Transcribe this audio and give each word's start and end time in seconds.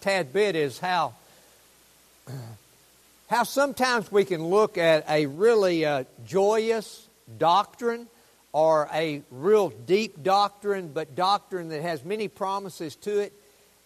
tad 0.00 0.32
bit 0.32 0.56
is 0.56 0.78
how 0.78 1.14
how 3.28 3.44
sometimes 3.44 4.10
we 4.10 4.24
can 4.24 4.44
look 4.44 4.76
at 4.76 5.08
a 5.08 5.26
really 5.26 5.84
uh, 5.84 6.04
joyous 6.26 7.06
doctrine 7.38 8.08
or 8.52 8.88
a 8.92 9.22
real 9.30 9.68
deep 9.86 10.22
doctrine, 10.22 10.88
but 10.92 11.14
doctrine 11.14 11.68
that 11.68 11.82
has 11.82 12.04
many 12.04 12.26
promises 12.26 12.96
to 12.96 13.20
it, 13.20 13.32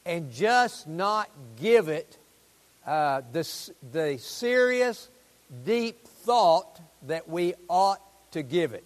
and 0.07 0.33
just 0.33 0.89
not 0.89 1.29
give 1.61 1.89
it 1.89 2.17
uh, 2.87 3.21
the, 3.33 3.71
the 3.93 4.19
serious, 4.19 5.09
deep 5.67 6.07
thought 6.07 6.81
that 7.07 7.29
we 7.29 7.55
ought 7.69 8.01
to 8.31 8.43
give 8.43 8.73
it. 8.73 8.85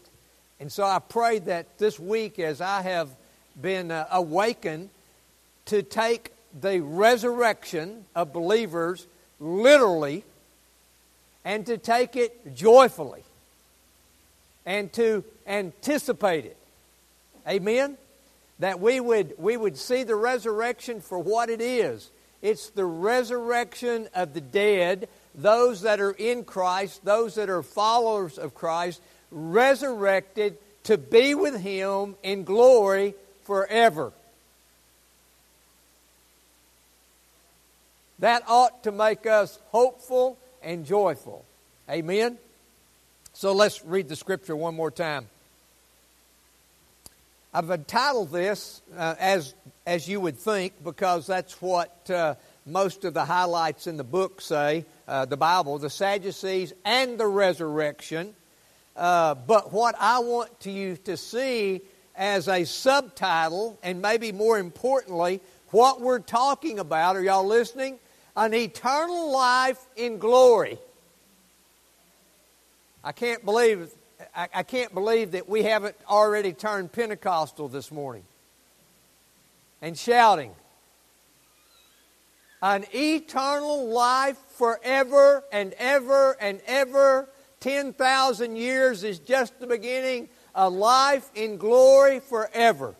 And 0.58 0.72
so 0.72 0.82
I 0.84 0.98
pray 0.98 1.38
that 1.40 1.78
this 1.78 2.00
week, 2.00 2.40
as 2.40 2.60
I 2.60 2.82
have 2.82 3.08
been 3.60 3.92
uh, 3.92 4.06
awakened 4.10 4.90
to 5.66 5.82
take 5.82 6.32
the 6.60 6.80
resurrection 6.80 8.04
of 8.14 8.32
believers 8.32 9.06
literally 9.40 10.24
and 11.44 11.66
to 11.66 11.78
take 11.78 12.16
it 12.16 12.54
joyfully 12.54 13.22
and 14.66 14.92
to 14.92 15.24
anticipate 15.46 16.44
it. 16.44 16.56
Amen? 17.48 17.96
That 18.58 18.80
we 18.80 19.00
would, 19.00 19.34
we 19.38 19.56
would 19.56 19.78
see 19.78 20.02
the 20.02 20.16
resurrection 20.16 21.00
for 21.00 21.18
what 21.18 21.48
it 21.48 21.60
is. 21.60 22.10
It's 22.42 22.70
the 22.70 22.84
resurrection 22.84 24.08
of 24.14 24.34
the 24.34 24.40
dead, 24.40 25.08
those 25.34 25.82
that 25.82 26.00
are 26.00 26.12
in 26.12 26.44
Christ, 26.44 27.04
those 27.04 27.36
that 27.36 27.48
are 27.48 27.62
followers 27.62 28.38
of 28.38 28.54
Christ, 28.54 29.00
resurrected 29.30 30.58
to 30.84 30.98
be 30.98 31.34
with 31.34 31.60
Him 31.60 32.16
in 32.22 32.44
glory 32.44 33.14
forever. 33.44 34.12
That 38.20 38.42
ought 38.48 38.84
to 38.84 38.92
make 38.92 39.26
us 39.26 39.58
hopeful 39.70 40.38
and 40.62 40.84
joyful. 40.84 41.44
Amen? 41.88 42.38
So 43.32 43.52
let's 43.52 43.84
read 43.84 44.08
the 44.08 44.16
scripture 44.16 44.56
one 44.56 44.74
more 44.74 44.90
time. 44.90 45.26
I've 47.54 47.70
entitled 47.70 48.30
this 48.30 48.82
uh, 48.96 49.14
as, 49.18 49.54
as 49.86 50.08
you 50.08 50.20
would 50.20 50.36
think 50.36 50.72
because 50.84 51.26
that's 51.26 51.62
what 51.62 52.10
uh, 52.10 52.34
most 52.66 53.04
of 53.04 53.14
the 53.14 53.24
highlights 53.24 53.86
in 53.86 53.96
the 53.96 54.04
book 54.04 54.40
say, 54.40 54.84
uh, 55.06 55.24
the 55.24 55.36
Bible, 55.36 55.78
the 55.78 55.88
Sadducees 55.88 56.74
and 56.84 57.18
the 57.18 57.26
resurrection. 57.26 58.34
Uh, 58.96 59.34
but 59.34 59.72
what 59.72 59.94
I 59.98 60.18
want 60.18 60.50
you 60.66 60.96
to 61.04 61.16
see 61.16 61.80
as 62.16 62.48
a 62.48 62.64
subtitle, 62.64 63.78
and 63.82 64.02
maybe 64.02 64.32
more 64.32 64.58
importantly, 64.58 65.40
what 65.70 66.00
we're 66.00 66.18
talking 66.18 66.78
about, 66.78 67.16
are 67.16 67.22
y'all 67.22 67.46
listening? 67.46 67.98
An 68.38 68.54
eternal 68.54 69.32
life 69.32 69.84
in 69.96 70.18
glory. 70.18 70.78
I 73.02 73.10
can't 73.10 73.44
believe 73.44 73.90
I, 74.32 74.62
can't 74.62 74.94
believe 74.94 75.32
that 75.32 75.48
we 75.48 75.64
haven't 75.64 75.96
already 76.08 76.52
turned 76.52 76.92
Pentecostal 76.92 77.66
this 77.66 77.90
morning 77.90 78.22
and 79.82 79.98
shouting 79.98 80.52
an 82.62 82.84
eternal 82.94 83.88
life 83.88 84.38
forever 84.56 85.42
and 85.50 85.72
ever 85.76 86.36
and 86.40 86.60
ever. 86.68 87.28
10,000 87.58 88.54
years 88.54 89.02
is 89.02 89.18
just 89.18 89.58
the 89.58 89.66
beginning. 89.66 90.28
A 90.54 90.70
life 90.70 91.28
in 91.34 91.56
glory 91.56 92.20
forever. 92.20 92.94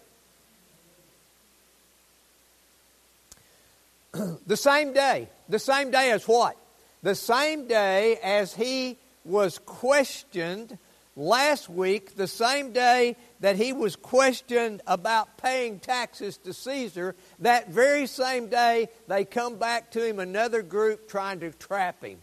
the 4.47 4.57
same 4.57 4.93
day. 4.93 5.29
The 5.49 5.59
same 5.59 5.91
day 5.91 6.11
as 6.11 6.27
what? 6.27 6.57
The 7.03 7.15
same 7.15 7.69
day 7.69 8.19
as 8.23 8.55
he 8.55 8.99
was 9.25 9.59
questioned 9.59 10.79
last 11.17 11.69
week, 11.69 12.17
the 12.17 12.27
same 12.27 12.73
day 12.73 13.17
that 13.41 13.57
he 13.57 13.73
was 13.73 13.97
questioned 13.97 14.81
about 14.87 15.37
paying 15.39 15.81
taxes 15.81 16.39
to 16.39 16.53
Caesar, 16.53 17.15
that 17.41 17.69
very 17.69 18.07
same 18.07 18.49
day 18.49 18.89
they 19.07 19.25
come 19.25 19.57
back 19.57 19.91
to 19.93 20.05
him, 20.05 20.19
another 20.19 20.63
group 20.63 21.09
trying 21.09 21.41
to 21.41 21.51
trap 21.51 22.03
him. 22.03 22.19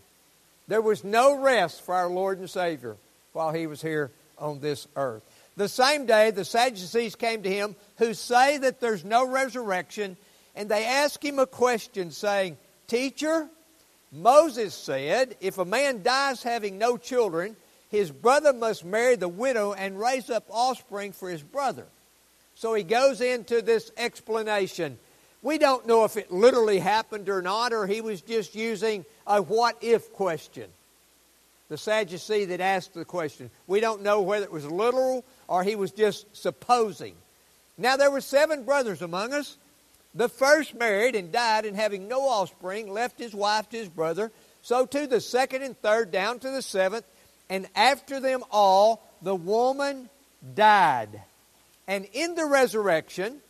There 0.67 0.81
was 0.81 1.03
no 1.03 1.37
rest 1.37 1.81
for 1.83 1.93
our 1.93 2.09
Lord 2.09 2.39
and 2.39 2.49
Savior 2.49 2.95
while 3.33 3.51
he 3.51 3.67
was 3.67 3.81
here 3.81 4.11
on 4.37 4.59
this 4.59 4.87
earth. 4.95 5.23
The 5.57 5.69
same 5.69 6.05
day, 6.05 6.31
the 6.31 6.43
Sadducees 6.43 7.15
came 7.15 7.43
to 7.43 7.49
him 7.49 7.75
who 7.97 8.13
say 8.13 8.57
that 8.57 8.81
there's 8.81 9.05
no 9.05 9.27
resurrection, 9.27 10.17
and 10.55 10.69
they 10.69 10.85
ask 10.85 11.23
him 11.23 11.39
a 11.39 11.45
question, 11.45 12.11
saying, 12.11 12.57
Teacher, 12.87 13.47
Moses 14.11 14.73
said, 14.73 15.35
if 15.41 15.57
a 15.57 15.65
man 15.65 16.03
dies 16.03 16.43
having 16.43 16.77
no 16.77 16.97
children, 16.97 17.55
his 17.89 18.11
brother 18.11 18.53
must 18.53 18.85
marry 18.85 19.15
the 19.15 19.27
widow 19.27 19.73
and 19.73 19.99
raise 19.99 20.29
up 20.29 20.45
offspring 20.49 21.11
for 21.11 21.29
his 21.29 21.43
brother. 21.43 21.85
So 22.55 22.73
he 22.73 22.83
goes 22.83 23.21
into 23.21 23.61
this 23.61 23.91
explanation. 23.97 24.97
We 25.41 25.57
don't 25.57 25.85
know 25.85 26.05
if 26.05 26.17
it 26.17 26.31
literally 26.31 26.79
happened 26.79 27.29
or 27.29 27.41
not, 27.41 27.73
or 27.73 27.85
he 27.85 28.01
was 28.01 28.21
just 28.21 28.55
using 28.55 29.05
a 29.27 29.41
what 29.41 29.77
if 29.81 30.11
question. 30.13 30.69
The 31.67 31.77
Sadducee 31.77 32.45
that 32.45 32.61
asked 32.61 32.93
the 32.93 33.05
question. 33.05 33.49
We 33.67 33.79
don't 33.79 34.03
know 34.03 34.21
whether 34.21 34.45
it 34.45 34.51
was 34.51 34.65
literal 34.65 35.25
or 35.47 35.63
he 35.63 35.75
was 35.75 35.91
just 35.91 36.35
supposing. 36.35 37.15
Now 37.77 37.97
there 37.97 38.11
were 38.11 38.21
seven 38.21 38.63
brothers 38.63 39.01
among 39.01 39.33
us. 39.33 39.57
The 40.15 40.29
first 40.29 40.73
married 40.73 41.15
and 41.15 41.31
died, 41.31 41.65
and 41.65 41.75
having 41.75 42.07
no 42.07 42.21
offspring, 42.21 42.89
left 42.89 43.19
his 43.19 43.35
wife 43.35 43.69
to 43.69 43.77
his 43.77 43.89
brother. 43.89 44.31
So 44.61 44.85
too 44.85 45.07
the 45.07 45.21
second 45.21 45.61
and 45.61 45.77
third, 45.81 46.11
down 46.11 46.39
to 46.39 46.49
the 46.49 46.61
seventh. 46.61 47.05
And 47.49 47.67
after 47.75 48.19
them 48.19 48.43
all, 48.49 49.05
the 49.21 49.35
woman 49.35 50.09
died. 50.55 51.21
And 51.87 52.07
in 52.13 52.35
the 52.35 52.45
resurrection, 52.45 53.41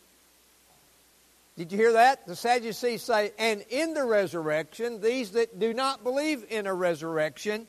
did 1.57 1.71
you 1.71 1.77
hear 1.77 1.93
that? 1.93 2.27
The 2.27 2.35
Sadducees 2.35 3.01
say, 3.01 3.31
and 3.39 3.63
in 3.69 3.93
the 3.93 4.03
resurrection, 4.03 4.99
these 4.99 5.31
that 5.31 5.57
do 5.57 5.73
not 5.73 6.03
believe 6.03 6.43
in 6.49 6.67
a 6.67 6.73
resurrection, 6.73 7.67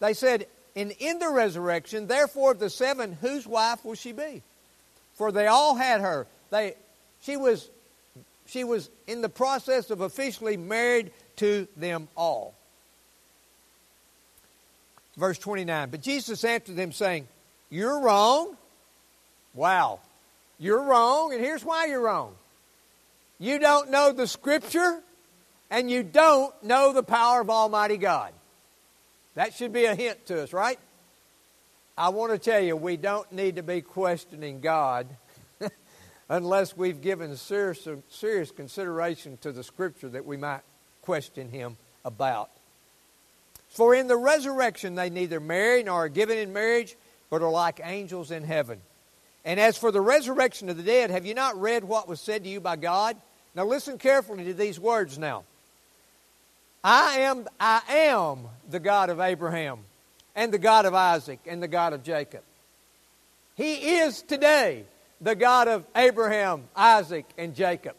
they 0.00 0.12
said, 0.12 0.46
and 0.76 0.92
in 0.98 1.18
the 1.18 1.30
resurrection, 1.30 2.06
therefore 2.06 2.52
of 2.52 2.58
the 2.58 2.68
seven, 2.68 3.16
whose 3.20 3.46
wife 3.46 3.84
will 3.84 3.94
she 3.94 4.12
be? 4.12 4.42
For 5.14 5.32
they 5.32 5.46
all 5.46 5.76
had 5.76 6.02
her. 6.02 6.26
They, 6.50 6.74
she 7.22 7.38
was, 7.38 7.70
she 8.50 8.64
was 8.64 8.90
in 9.06 9.22
the 9.22 9.28
process 9.28 9.90
of 9.90 10.00
officially 10.00 10.56
married 10.56 11.12
to 11.36 11.66
them 11.76 12.08
all 12.16 12.54
verse 15.20 15.38
29. 15.38 15.90
But 15.90 16.00
Jesus 16.00 16.42
answered 16.42 16.74
them, 16.74 16.90
saying, 16.90 17.28
You're 17.68 18.00
wrong. 18.00 18.56
Wow. 19.54 20.00
You're 20.58 20.82
wrong, 20.82 21.32
and 21.32 21.40
here's 21.42 21.64
why 21.64 21.86
you're 21.86 22.02
wrong. 22.02 22.34
You 23.38 23.58
don't 23.58 23.90
know 23.90 24.12
the 24.12 24.26
Scripture, 24.26 25.00
and 25.70 25.90
you 25.90 26.02
don't 26.02 26.52
know 26.62 26.92
the 26.92 27.02
power 27.02 27.40
of 27.40 27.48
Almighty 27.48 27.96
God. 27.96 28.32
That 29.36 29.54
should 29.54 29.72
be 29.72 29.84
a 29.84 29.94
hint 29.94 30.26
to 30.26 30.42
us, 30.42 30.52
right? 30.52 30.78
I 31.96 32.10
want 32.10 32.32
to 32.32 32.38
tell 32.38 32.60
you, 32.60 32.76
we 32.76 32.96
don't 32.96 33.30
need 33.32 33.56
to 33.56 33.62
be 33.62 33.80
questioning 33.80 34.60
God 34.60 35.06
unless 36.30 36.76
we've 36.76 37.02
given 37.02 37.36
serious, 37.36 37.86
serious 38.08 38.52
consideration 38.52 39.36
to 39.42 39.52
the 39.52 39.64
Scripture 39.64 40.08
that 40.08 40.24
we 40.24 40.36
might 40.36 40.60
question 41.02 41.50
Him 41.50 41.76
about. 42.04 42.48
For 43.68 43.94
in 43.94 44.06
the 44.06 44.16
resurrection 44.16 44.94
they 44.94 45.10
neither 45.10 45.40
marry 45.40 45.82
nor 45.82 46.04
are 46.04 46.08
given 46.08 46.38
in 46.38 46.52
marriage, 46.52 46.96
but 47.28 47.42
are 47.42 47.50
like 47.50 47.80
angels 47.82 48.30
in 48.30 48.44
heaven. 48.44 48.80
And 49.44 49.58
as 49.58 49.76
for 49.76 49.90
the 49.90 50.00
resurrection 50.00 50.68
of 50.68 50.76
the 50.76 50.82
dead, 50.82 51.10
have 51.10 51.26
you 51.26 51.34
not 51.34 51.60
read 51.60 51.84
what 51.84 52.08
was 52.08 52.20
said 52.20 52.44
to 52.44 52.50
you 52.50 52.60
by 52.60 52.76
God? 52.76 53.16
Now 53.54 53.64
listen 53.64 53.98
carefully 53.98 54.44
to 54.44 54.54
these 54.54 54.78
words 54.78 55.18
now. 55.18 55.44
I 56.84 57.20
am, 57.20 57.46
I 57.58 57.82
am 57.88 58.38
the 58.70 58.80
God 58.80 59.10
of 59.10 59.20
Abraham, 59.20 59.80
and 60.36 60.52
the 60.52 60.58
God 60.58 60.86
of 60.86 60.94
Isaac, 60.94 61.40
and 61.46 61.62
the 61.62 61.68
God 61.68 61.92
of 61.92 62.04
Jacob. 62.04 62.42
He 63.56 63.98
is 63.98 64.22
today 64.22 64.84
the 65.20 65.34
God 65.34 65.68
of 65.68 65.86
Abraham, 65.94 66.64
Isaac, 66.74 67.26
and 67.36 67.54
Jacob. 67.54 67.94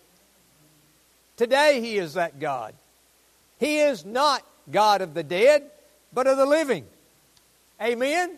Today 1.38 1.82
he 1.82 1.98
is 1.98 2.16
that 2.16 2.40
God. 2.40 2.74
He 3.60 3.80
is 3.80 4.06
not 4.06 4.44
God 4.70 5.02
of 5.02 5.14
the 5.14 5.24
dead, 5.24 5.64
but 6.14 6.28
of 6.28 6.38
the 6.38 6.46
living. 6.46 6.86
Amen? 7.82 8.38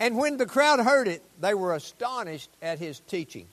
And 0.00 0.16
when 0.16 0.36
the 0.36 0.46
crowd 0.46 0.80
heard 0.80 1.08
it, 1.08 1.22
they 1.40 1.54
were 1.54 1.74
astonished 1.74 2.50
at 2.62 2.78
his 2.78 3.00
teaching. 3.00 3.46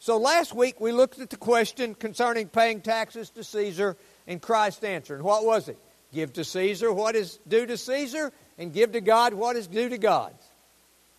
So 0.00 0.16
last 0.16 0.54
week 0.54 0.80
we 0.80 0.92
looked 0.92 1.18
at 1.18 1.30
the 1.30 1.36
question 1.36 1.94
concerning 1.94 2.48
paying 2.48 2.80
taxes 2.80 3.30
to 3.30 3.44
Caesar 3.44 3.96
and 4.26 4.40
Christ's 4.40 4.84
answer. 4.84 5.14
And 5.14 5.24
what 5.24 5.44
was 5.44 5.68
it? 5.68 5.78
Give 6.12 6.32
to 6.34 6.44
Caesar 6.44 6.92
what 6.92 7.16
is 7.16 7.38
due 7.46 7.66
to 7.66 7.76
Caesar, 7.76 8.32
and 8.56 8.72
give 8.72 8.92
to 8.92 9.00
God 9.00 9.34
what 9.34 9.56
is 9.56 9.66
due 9.66 9.88
to 9.88 9.98
God. 9.98 10.32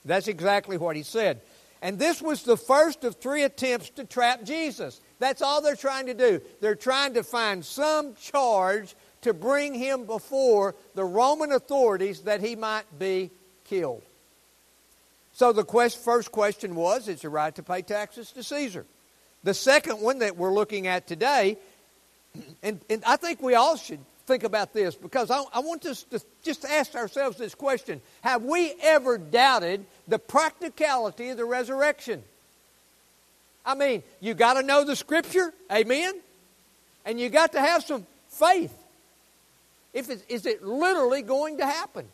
That's 0.03 0.27
exactly 0.27 0.77
what 0.77 0.95
he 0.95 1.03
said. 1.03 1.41
And 1.81 1.97
this 1.97 2.21
was 2.21 2.43
the 2.43 2.57
first 2.57 3.03
of 3.03 3.15
three 3.15 3.43
attempts 3.43 3.89
to 3.91 4.03
trap 4.03 4.43
Jesus. 4.43 4.99
That's 5.19 5.41
all 5.41 5.61
they're 5.61 5.75
trying 5.75 6.07
to 6.07 6.13
do. 6.13 6.41
They're 6.59 6.75
trying 6.75 7.13
to 7.13 7.23
find 7.23 7.63
some 7.63 8.15
charge 8.15 8.95
to 9.21 9.33
bring 9.33 9.73
him 9.73 10.05
before 10.05 10.75
the 10.95 11.05
Roman 11.05 11.51
authorities 11.51 12.21
that 12.21 12.41
he 12.41 12.55
might 12.55 12.85
be 12.97 13.31
killed. 13.63 14.01
So 15.31 15.53
the 15.53 15.63
quest, 15.63 16.03
first 16.03 16.31
question 16.31 16.75
was 16.75 17.07
is 17.07 17.23
it 17.23 17.29
right 17.29 17.55
to 17.55 17.63
pay 17.63 17.81
taxes 17.81 18.31
to 18.33 18.43
Caesar? 18.43 18.85
The 19.43 19.53
second 19.53 20.01
one 20.01 20.19
that 20.19 20.35
we're 20.35 20.53
looking 20.53 20.87
at 20.87 21.07
today, 21.07 21.57
and, 22.63 22.81
and 22.89 23.03
I 23.05 23.15
think 23.15 23.41
we 23.41 23.55
all 23.55 23.77
should 23.77 23.99
think 24.29 24.43
about 24.43 24.73
this 24.73 24.95
because 24.95 25.31
I, 25.31 25.43
I 25.51 25.59
want 25.59 25.85
us 25.87 26.03
to 26.03 26.21
just 26.43 26.63
ask 26.63 26.93
ourselves 26.95 27.37
this 27.37 27.55
question 27.55 27.99
Have 28.21 28.43
we 28.43 28.73
ever 28.81 29.17
doubted 29.17 29.85
the 30.07 30.19
practicality 30.19 31.29
of 31.29 31.37
the 31.37 31.45
resurrection? 31.45 32.23
I 33.65 33.75
mean, 33.75 34.03
you 34.21 34.35
got 34.35 34.53
to 34.53 34.63
know 34.63 34.85
the 34.85 34.95
Scripture, 34.95 35.51
amen? 35.71 36.13
And 37.05 37.19
you 37.19 37.29
got 37.29 37.53
to 37.53 37.59
have 37.59 37.83
some 37.83 38.05
faith. 38.29 38.73
If 39.93 40.09
it, 40.09 40.23
is 40.29 40.45
it 40.45 40.63
literally 40.63 41.23
going 41.23 41.57
to 41.57 41.65
happen? 41.65 42.07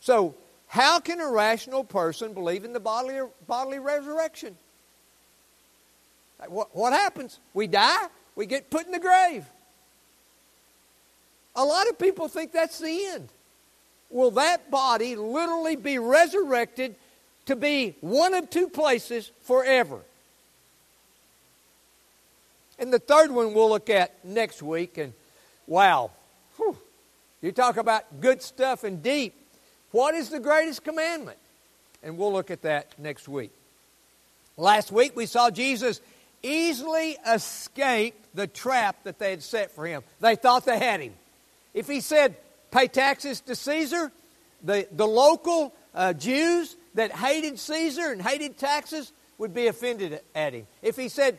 So, 0.00 0.34
how 0.66 0.98
can 0.98 1.20
a 1.20 1.30
rational 1.30 1.84
person 1.84 2.32
believe 2.32 2.64
in 2.64 2.72
the 2.72 2.80
bodily, 2.80 3.20
bodily 3.46 3.78
resurrection? 3.78 4.56
What, 6.48 6.74
what 6.74 6.94
happens? 6.94 7.38
We 7.52 7.66
die, 7.66 8.06
we 8.34 8.46
get 8.46 8.70
put 8.70 8.86
in 8.86 8.92
the 8.92 8.98
grave. 8.98 9.44
A 11.60 11.64
lot 11.64 11.90
of 11.90 11.98
people 11.98 12.26
think 12.26 12.52
that's 12.52 12.78
the 12.78 13.06
end. 13.08 13.28
Will 14.08 14.30
that 14.30 14.70
body 14.70 15.14
literally 15.14 15.76
be 15.76 15.98
resurrected 15.98 16.94
to 17.44 17.54
be 17.54 17.96
one 18.00 18.32
of 18.32 18.48
two 18.48 18.66
places 18.66 19.30
forever? 19.42 20.00
And 22.78 22.90
the 22.90 22.98
third 22.98 23.30
one 23.30 23.52
we'll 23.52 23.68
look 23.68 23.90
at 23.90 24.24
next 24.24 24.62
week, 24.62 24.96
and 24.96 25.12
wow, 25.66 26.10
whew, 26.56 26.78
you 27.42 27.52
talk 27.52 27.76
about 27.76 28.22
good 28.22 28.40
stuff 28.40 28.82
and 28.82 29.02
deep. 29.02 29.34
What 29.90 30.14
is 30.14 30.30
the 30.30 30.40
greatest 30.40 30.82
commandment? 30.82 31.36
And 32.02 32.16
we'll 32.16 32.32
look 32.32 32.50
at 32.50 32.62
that 32.62 32.98
next 32.98 33.28
week. 33.28 33.52
Last 34.56 34.90
week 34.90 35.14
we 35.14 35.26
saw 35.26 35.50
Jesus 35.50 36.00
easily 36.42 37.18
escape 37.30 38.14
the 38.32 38.46
trap 38.46 39.04
that 39.04 39.18
they 39.18 39.28
had 39.28 39.42
set 39.42 39.72
for 39.72 39.86
him. 39.86 40.02
They 40.20 40.36
thought 40.36 40.64
they 40.64 40.78
had 40.78 41.00
him. 41.00 41.12
If 41.74 41.88
he 41.88 42.00
said, 42.00 42.36
pay 42.70 42.88
taxes 42.88 43.40
to 43.42 43.54
Caesar, 43.54 44.12
the, 44.62 44.86
the 44.92 45.06
local 45.06 45.74
uh, 45.94 46.12
Jews 46.12 46.76
that 46.94 47.12
hated 47.12 47.58
Caesar 47.58 48.12
and 48.12 48.20
hated 48.20 48.58
taxes 48.58 49.12
would 49.38 49.54
be 49.54 49.68
offended 49.68 50.20
at 50.34 50.52
him. 50.52 50.66
If 50.82 50.96
he 50.96 51.08
said, 51.08 51.38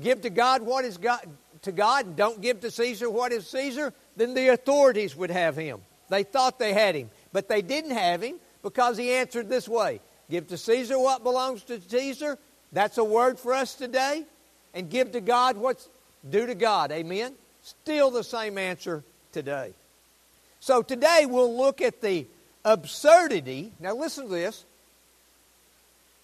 give 0.00 0.22
to 0.22 0.30
God 0.30 0.62
what 0.62 0.84
is 0.84 0.96
God, 0.96 1.20
to 1.62 1.72
God 1.72 2.06
and 2.06 2.16
don't 2.16 2.40
give 2.40 2.60
to 2.60 2.70
Caesar 2.70 3.10
what 3.10 3.32
is 3.32 3.46
Caesar, 3.48 3.92
then 4.16 4.34
the 4.34 4.48
authorities 4.48 5.16
would 5.16 5.30
have 5.30 5.56
him. 5.56 5.80
They 6.08 6.22
thought 6.22 6.58
they 6.58 6.72
had 6.72 6.94
him, 6.94 7.10
but 7.32 7.48
they 7.48 7.62
didn't 7.62 7.92
have 7.92 8.22
him 8.22 8.36
because 8.62 8.96
he 8.96 9.12
answered 9.12 9.48
this 9.48 9.68
way 9.68 10.00
Give 10.30 10.46
to 10.48 10.56
Caesar 10.56 10.98
what 10.98 11.22
belongs 11.22 11.64
to 11.64 11.80
Caesar. 11.80 12.38
That's 12.72 12.98
a 12.98 13.04
word 13.04 13.38
for 13.38 13.52
us 13.52 13.74
today. 13.74 14.24
And 14.72 14.90
give 14.90 15.12
to 15.12 15.20
God 15.20 15.56
what's 15.56 15.88
due 16.28 16.46
to 16.46 16.54
God. 16.54 16.90
Amen? 16.90 17.34
Still 17.62 18.10
the 18.10 18.24
same 18.24 18.58
answer 18.58 19.04
today. 19.34 19.72
So 20.60 20.80
today 20.80 21.26
we'll 21.28 21.54
look 21.54 21.82
at 21.82 22.00
the 22.00 22.26
absurdity. 22.64 23.72
Now 23.80 23.94
listen 23.94 24.24
to 24.24 24.30
this. 24.30 24.64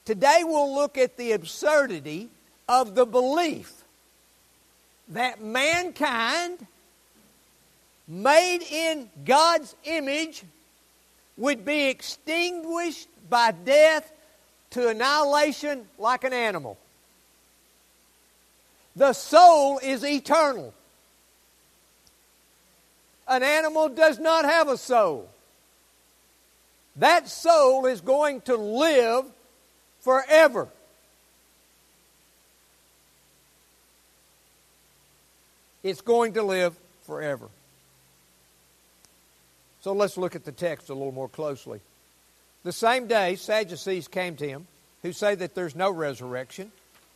Today 0.06 0.40
we'll 0.44 0.74
look 0.74 0.96
at 0.96 1.18
the 1.18 1.32
absurdity 1.32 2.30
of 2.68 2.94
the 2.94 3.04
belief 3.04 3.72
that 5.08 5.42
mankind, 5.42 6.66
made 8.06 8.62
in 8.62 9.10
God's 9.24 9.74
image, 9.84 10.44
would 11.36 11.64
be 11.64 11.88
extinguished 11.88 13.08
by 13.28 13.50
death 13.50 14.10
to 14.70 14.88
annihilation 14.88 15.86
like 15.98 16.22
an 16.22 16.32
animal. 16.32 16.78
The 18.94 19.12
soul 19.12 19.80
is 19.82 20.04
eternal. 20.04 20.72
An 23.30 23.44
animal 23.44 23.88
does 23.88 24.18
not 24.18 24.44
have 24.44 24.66
a 24.68 24.76
soul. 24.76 25.30
That 26.96 27.28
soul 27.28 27.86
is 27.86 28.00
going 28.00 28.40
to 28.42 28.56
live 28.56 29.24
forever. 30.00 30.66
It's 35.84 36.00
going 36.00 36.34
to 36.34 36.42
live 36.42 36.76
forever. 37.06 37.48
So 39.82 39.92
let's 39.92 40.18
look 40.18 40.34
at 40.34 40.44
the 40.44 40.52
text 40.52 40.90
a 40.90 40.94
little 40.94 41.12
more 41.12 41.28
closely. 41.28 41.80
The 42.64 42.72
same 42.72 43.06
day, 43.06 43.36
Sadducees 43.36 44.08
came 44.08 44.36
to 44.36 44.46
him, 44.46 44.66
who 45.02 45.12
say 45.12 45.36
that 45.36 45.54
there's 45.54 45.76
no 45.76 45.90
resurrection. 45.90 46.72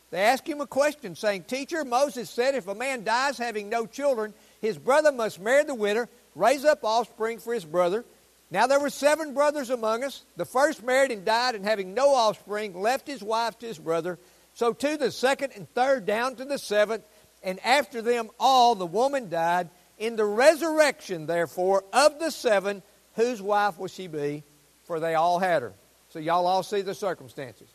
They 0.09 0.21
asked 0.21 0.47
him 0.47 0.61
a 0.61 0.65
question, 0.65 1.15
saying, 1.15 1.43
Teacher, 1.43 1.83
Moses 1.83 2.29
said 2.29 2.55
if 2.55 2.67
a 2.67 2.73
man 2.73 3.03
dies 3.03 3.37
having 3.37 3.69
no 3.69 3.85
children, 3.85 4.33
his 4.65 4.77
brother 4.77 5.11
must 5.11 5.39
marry 5.39 5.63
the 5.63 5.75
widow, 5.75 6.07
raise 6.35 6.65
up 6.65 6.83
offspring 6.83 7.39
for 7.39 7.53
his 7.53 7.65
brother. 7.65 8.03
Now 8.51 8.67
there 8.67 8.79
were 8.79 8.89
seven 8.89 9.33
brothers 9.33 9.69
among 9.69 10.03
us. 10.03 10.23
The 10.37 10.45
first 10.45 10.83
married 10.83 11.11
and 11.11 11.25
died, 11.25 11.55
and 11.55 11.65
having 11.65 11.93
no 11.93 12.13
offspring, 12.13 12.79
left 12.79 13.07
his 13.07 13.23
wife 13.23 13.57
to 13.59 13.67
his 13.67 13.79
brother. 13.79 14.19
So 14.53 14.73
to 14.73 14.97
the 14.97 15.11
second 15.11 15.51
and 15.55 15.69
third 15.73 16.05
down 16.05 16.35
to 16.35 16.45
the 16.45 16.57
seventh 16.57 17.03
and 17.45 17.63
after 17.63 18.01
them 18.01 18.29
all 18.39 18.75
the 18.75 18.85
woman 18.85 19.29
died. 19.29 19.69
In 19.97 20.17
the 20.17 20.25
resurrection, 20.25 21.25
therefore, 21.25 21.85
of 21.93 22.19
the 22.19 22.31
seven, 22.31 22.83
whose 23.15 23.41
wife 23.41 23.77
will 23.77 23.87
she 23.87 24.07
be? 24.07 24.43
For 24.83 24.99
they 24.99 25.15
all 25.15 25.39
had 25.39 25.61
her. 25.61 25.73
So 26.09 26.19
y'all 26.19 26.47
all 26.47 26.63
see 26.63 26.81
the 26.81 26.93
circumstances. 26.93 27.69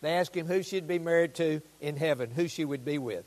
They 0.00 0.12
asked 0.12 0.34
him 0.34 0.46
who 0.46 0.62
she'd 0.62 0.88
be 0.88 0.98
married 0.98 1.34
to 1.34 1.60
in 1.80 1.96
heaven, 1.96 2.30
who 2.30 2.48
she 2.48 2.64
would 2.64 2.84
be 2.84 2.96
with. 2.96 3.24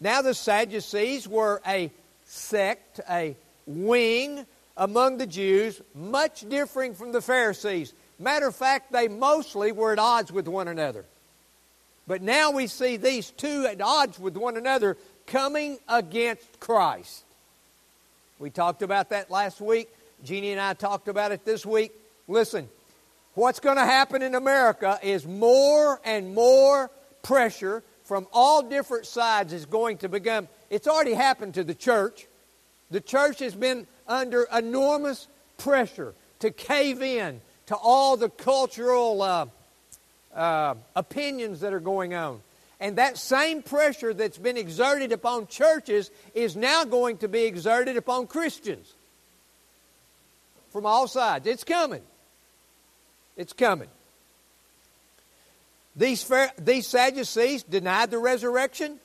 Now 0.00 0.22
the 0.22 0.32
Sadducees 0.32 1.28
were 1.28 1.60
a 1.66 1.92
sect, 2.26 3.00
a 3.08 3.36
wing 3.66 4.46
among 4.76 5.18
the 5.18 5.26
Jews, 5.26 5.80
much 5.94 6.48
differing 6.48 6.94
from 6.94 7.12
the 7.12 7.22
Pharisees. 7.22 7.92
Matter 8.18 8.48
of 8.48 8.56
fact, 8.56 8.92
they 8.92 9.08
mostly 9.08 9.72
were 9.72 9.92
at 9.92 9.98
odds 9.98 10.32
with 10.32 10.48
one 10.48 10.68
another. 10.68 11.04
But 12.06 12.22
now 12.22 12.50
we 12.50 12.66
see 12.66 12.96
these 12.96 13.30
two 13.30 13.66
at 13.66 13.80
odds 13.80 14.18
with 14.18 14.36
one 14.36 14.56
another 14.56 14.96
coming 15.26 15.78
against 15.88 16.60
Christ. 16.60 17.24
We 18.38 18.50
talked 18.50 18.82
about 18.82 19.10
that 19.10 19.30
last 19.30 19.60
week. 19.60 19.88
Jeannie 20.24 20.52
and 20.52 20.60
I 20.60 20.74
talked 20.74 21.08
about 21.08 21.32
it 21.32 21.44
this 21.44 21.64
week. 21.64 21.92
Listen, 22.28 22.68
what's 23.34 23.60
going 23.60 23.76
to 23.76 23.84
happen 23.84 24.22
in 24.22 24.34
America 24.34 24.98
is 25.02 25.26
more 25.26 26.00
and 26.04 26.34
more 26.34 26.90
pressure 27.22 27.82
from 28.04 28.26
all 28.32 28.62
different 28.62 29.06
sides 29.06 29.52
is 29.52 29.66
going 29.66 29.98
to 29.98 30.08
become. 30.08 30.48
It's 30.74 30.88
already 30.88 31.14
happened 31.14 31.54
to 31.54 31.62
the 31.62 31.74
church. 31.74 32.26
The 32.90 33.00
church 33.00 33.38
has 33.38 33.54
been 33.54 33.86
under 34.08 34.48
enormous 34.52 35.28
pressure 35.56 36.14
to 36.40 36.50
cave 36.50 37.00
in 37.00 37.40
to 37.66 37.76
all 37.76 38.16
the 38.16 38.28
cultural 38.28 39.22
uh, 39.22 39.46
uh, 40.34 40.74
opinions 40.96 41.60
that 41.60 41.72
are 41.72 41.78
going 41.78 42.14
on. 42.14 42.40
And 42.80 42.98
that 42.98 43.18
same 43.18 43.62
pressure 43.62 44.12
that's 44.12 44.36
been 44.36 44.56
exerted 44.56 45.12
upon 45.12 45.46
churches 45.46 46.10
is 46.34 46.56
now 46.56 46.84
going 46.84 47.18
to 47.18 47.28
be 47.28 47.44
exerted 47.44 47.96
upon 47.96 48.26
Christians 48.26 48.92
from 50.72 50.86
all 50.86 51.06
sides. 51.06 51.46
It's 51.46 51.62
coming. 51.62 52.02
It's 53.36 53.52
coming. 53.52 53.88
These, 55.94 56.28
these 56.58 56.88
Sadducees 56.88 57.62
denied 57.62 58.10
the 58.10 58.18
resurrection, 58.18 58.98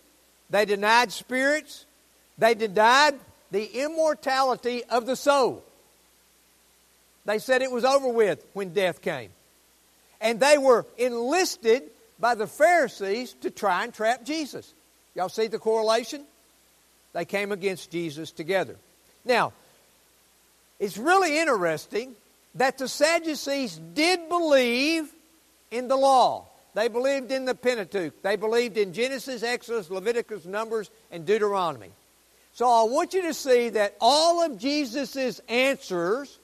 they 0.50 0.66
denied 0.66 1.12
spirits, 1.12 1.86
they 2.38 2.54
denied 2.54 3.16
the 3.52 3.66
immortality 3.82 4.84
of 4.86 5.06
the 5.06 5.16
soul. 5.16 5.64
They 7.26 7.40
said 7.40 7.62
it 7.62 7.72
was 7.72 7.86
over 7.86 8.08
with 8.08 8.46
when 8.54 8.74
death 8.74 9.02
came. 9.02 9.30
And 10.22 10.40
they 10.40 10.58
were 10.58 10.86
enlisted 10.98 11.84
by 12.20 12.36
the 12.36 12.48
Pharisees 12.48 13.34
to 13.42 13.50
try 13.50 13.84
and 13.84 13.94
trap 13.94 14.26
Jesus. 14.26 14.74
Y'all 15.16 15.30
see 15.30 15.48
the 15.48 15.60
correlation? 15.60 16.24
They 17.14 17.26
came 17.26 17.52
against 17.52 17.92
Jesus 17.92 18.32
together. 18.32 18.76
Now, 19.26 19.54
it's 20.80 20.98
really 20.98 21.38
interesting 21.38 22.16
that 22.56 22.78
the 22.78 22.88
Sadducees 22.88 23.80
did 23.94 24.28
believe 24.30 25.12
in 25.72 25.88
the 25.88 25.96
law. 25.96 26.46
They 26.76 26.88
believed 26.88 27.32
in 27.32 27.46
the 27.46 27.56
Pentateuch. 27.56 28.22
They 28.22 28.36
believed 28.36 28.78
in 28.78 28.94
Genesis, 28.94 29.44
Exodus, 29.44 29.90
Leviticus, 29.90 30.46
Numbers, 30.46 30.90
and 31.12 31.26
Deuteronomy. 31.26 31.92
So 32.54 32.68
I 32.68 32.84
want 32.84 33.14
you 33.14 33.24
to 33.24 33.34
see 33.34 33.70
that 33.70 33.96
all 34.02 34.44
of 34.44 34.58
Jesus' 34.58 35.40
answers 35.48 36.38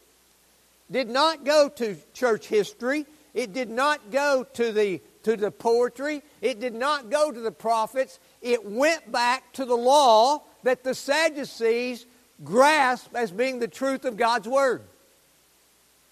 did 0.90 1.10
not 1.10 1.44
go 1.44 1.70
to 1.70 1.98
church 2.14 2.48
history. 2.48 3.06
It 3.34 3.54
did 3.54 3.70
not 3.70 4.12
go 4.12 4.46
to 4.54 4.72
the, 4.72 5.02
to 5.24 5.36
the 5.36 5.52
poetry. 5.52 6.24
It 6.42 6.46
It 6.56 6.60
did 6.60 6.76
not 6.76 7.10
go 7.10 7.32
to 7.32 7.40
the 7.40 7.52
prophets. 7.52 8.20
It 8.42 8.66
went 8.66 9.12
back 9.12 9.52
to 9.54 9.66
the 9.66 9.76
law 9.76 10.42
that 10.64 10.84
the 10.84 10.96
Sadducees 10.96 12.06
grasped 12.44 13.16
as 13.16 13.32
being 13.32 13.60
the 13.60 13.68
truth 13.68 14.06
of 14.06 14.18
God's 14.18 14.48
Word. 14.48 14.82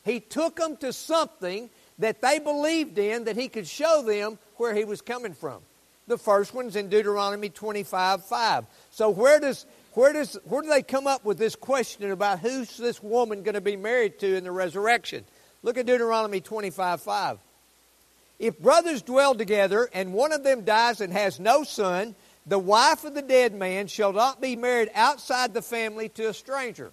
He 0.03 0.19
took 0.19 0.57
them 0.57 0.75
to 0.77 0.91
something 0.91 1.69
that 1.99 2.21
they 2.21 2.39
believed 2.39 2.97
in 2.97 3.25
that 3.25 3.35
he 3.35 3.47
could 3.47 3.67
show 3.67 4.01
them 4.01 4.39
where 4.57 4.73
he 4.73 4.83
was 4.83 5.01
coming 5.01 5.33
from. 5.33 5.61
The 6.07 6.17
first 6.17 6.53
one's 6.53 6.75
in 6.75 6.89
Deuteronomy 6.89 7.49
25 7.49 8.25
5. 8.25 8.65
So 8.91 9.09
where 9.09 9.39
does 9.39 9.65
where 9.93 10.11
does 10.11 10.37
where 10.45 10.61
do 10.61 10.69
they 10.69 10.81
come 10.81 11.07
up 11.07 11.23
with 11.23 11.37
this 11.37 11.55
question 11.55 12.11
about 12.11 12.39
who's 12.39 12.75
this 12.77 13.01
woman 13.01 13.43
going 13.43 13.55
to 13.55 13.61
be 13.61 13.77
married 13.77 14.19
to 14.19 14.35
in 14.35 14.43
the 14.43 14.51
resurrection? 14.51 15.23
Look 15.61 15.77
at 15.77 15.85
Deuteronomy 15.85 16.41
25 16.41 17.01
5. 17.01 17.37
If 18.39 18.59
brothers 18.59 19.01
dwell 19.01 19.35
together 19.35 19.89
and 19.93 20.13
one 20.13 20.33
of 20.33 20.43
them 20.43 20.65
dies 20.65 20.99
and 20.99 21.13
has 21.13 21.39
no 21.39 21.63
son, 21.63 22.15
the 22.45 22.59
wife 22.59 23.05
of 23.05 23.13
the 23.13 23.21
dead 23.21 23.53
man 23.53 23.87
shall 23.87 24.11
not 24.11 24.41
be 24.41 24.57
married 24.57 24.91
outside 24.93 25.53
the 25.53 25.61
family 25.61 26.09
to 26.09 26.29
a 26.29 26.33
stranger. 26.33 26.91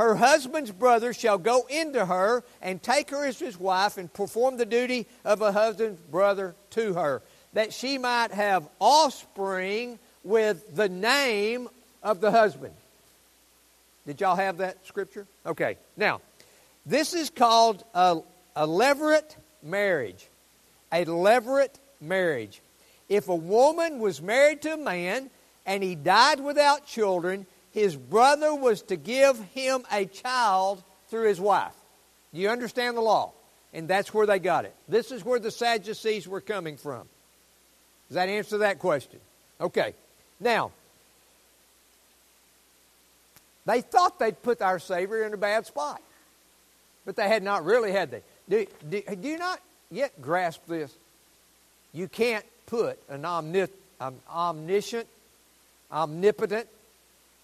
Her 0.00 0.14
husband's 0.14 0.70
brother 0.70 1.12
shall 1.12 1.36
go 1.36 1.66
into 1.68 2.06
her 2.06 2.42
and 2.62 2.82
take 2.82 3.10
her 3.10 3.26
as 3.26 3.38
his 3.38 3.60
wife 3.60 3.98
and 3.98 4.10
perform 4.10 4.56
the 4.56 4.64
duty 4.64 5.06
of 5.26 5.42
a 5.42 5.52
husband's 5.52 6.00
brother 6.00 6.54
to 6.70 6.94
her, 6.94 7.20
that 7.52 7.74
she 7.74 7.98
might 7.98 8.30
have 8.30 8.66
offspring 8.78 9.98
with 10.24 10.74
the 10.74 10.88
name 10.88 11.68
of 12.02 12.22
the 12.22 12.30
husband. 12.30 12.72
Did 14.06 14.22
y'all 14.22 14.36
have 14.36 14.56
that 14.56 14.86
scripture? 14.86 15.26
Okay. 15.44 15.76
Now, 15.98 16.22
this 16.86 17.12
is 17.12 17.28
called 17.28 17.84
a, 17.92 18.20
a 18.56 18.66
levirate 18.66 19.36
marriage. 19.62 20.26
A 20.92 21.04
levirate 21.04 21.74
marriage. 22.00 22.62
If 23.10 23.28
a 23.28 23.36
woman 23.36 23.98
was 23.98 24.22
married 24.22 24.62
to 24.62 24.72
a 24.72 24.78
man 24.78 25.28
and 25.66 25.82
he 25.82 25.94
died 25.94 26.40
without 26.40 26.86
children, 26.86 27.44
his 27.72 27.96
brother 27.96 28.54
was 28.54 28.82
to 28.82 28.96
give 28.96 29.38
him 29.54 29.84
a 29.92 30.06
child 30.06 30.82
through 31.08 31.28
his 31.28 31.40
wife. 31.40 31.74
Do 32.34 32.40
you 32.40 32.48
understand 32.48 32.96
the 32.96 33.00
law? 33.00 33.32
And 33.72 33.86
that's 33.86 34.12
where 34.12 34.26
they 34.26 34.38
got 34.38 34.64
it. 34.64 34.74
This 34.88 35.12
is 35.12 35.24
where 35.24 35.38
the 35.38 35.50
Sadducees 35.50 36.26
were 36.26 36.40
coming 36.40 36.76
from. 36.76 37.08
Does 38.08 38.16
that 38.16 38.28
answer 38.28 38.58
that 38.58 38.78
question? 38.80 39.20
Okay. 39.60 39.94
Now, 40.40 40.72
they 43.66 43.80
thought 43.80 44.18
they'd 44.18 44.42
put 44.42 44.62
our 44.62 44.78
Savior 44.78 45.24
in 45.24 45.32
a 45.32 45.36
bad 45.36 45.66
spot, 45.66 46.02
but 47.04 47.14
they 47.14 47.28
had 47.28 47.42
not 47.42 47.64
really, 47.64 47.92
had 47.92 48.10
they? 48.10 48.22
Do, 48.48 48.66
do, 48.88 49.02
do 49.02 49.28
you 49.28 49.38
not 49.38 49.60
yet 49.90 50.20
grasp 50.20 50.62
this? 50.66 50.92
You 51.92 52.08
can't 52.08 52.44
put 52.66 52.98
an 53.08 53.24
omniscient, 53.24 53.72
omniscient 54.28 55.06
omnipotent, 55.92 56.68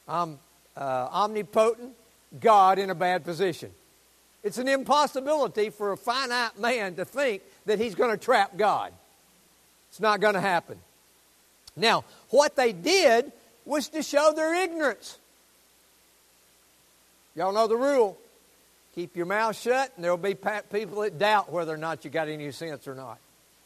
um, 0.08 0.38
uh, 0.76 1.08
omnipotent 1.12 1.92
God 2.40 2.78
in 2.78 2.90
a 2.90 2.94
bad 2.94 3.25
position. 3.25 3.70
It's 4.42 4.58
an 4.58 4.68
impossibility 4.68 5.70
for 5.70 5.92
a 5.92 5.96
finite 5.96 6.58
man 6.58 6.94
to 6.96 7.04
think 7.04 7.42
that 7.64 7.78
he's 7.78 7.94
going 7.94 8.10
to 8.10 8.16
trap 8.16 8.56
God. 8.56 8.92
It's 9.90 10.00
not 10.00 10.20
going 10.20 10.34
to 10.34 10.40
happen. 10.40 10.78
Now, 11.76 12.04
what 12.30 12.56
they 12.56 12.72
did 12.72 13.32
was 13.64 13.88
to 13.88 14.02
show 14.02 14.32
their 14.34 14.54
ignorance. 14.54 15.18
Y'all 17.34 17.52
know 17.52 17.66
the 17.66 17.76
rule. 17.76 18.16
Keep 18.94 19.16
your 19.16 19.26
mouth 19.26 19.60
shut, 19.60 19.92
and 19.96 20.04
there'll 20.04 20.16
be 20.16 20.34
people 20.34 21.02
that 21.02 21.18
doubt 21.18 21.52
whether 21.52 21.75
or 21.75 21.76
not 21.76 22.04
you 22.04 22.10
got 22.10 22.28
any 22.28 22.50
sense 22.50 22.88
or 22.88 22.94
not. 22.94 23.18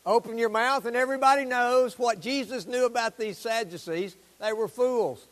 Open 0.05 0.39
your 0.39 0.49
mouth, 0.49 0.87
and 0.87 0.97
everybody 0.97 1.45
knows 1.45 1.99
what 1.99 2.21
Jesus 2.21 2.67
knew 2.67 2.87
about 2.87 3.17
these 3.17 3.39
Sadducees. 3.39 4.17
They 4.41 4.53
were 4.53 4.67
fools. 4.67 5.25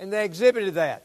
And 0.00 0.12
they 0.12 0.24
exhibited 0.24 0.74
that. 0.74 1.04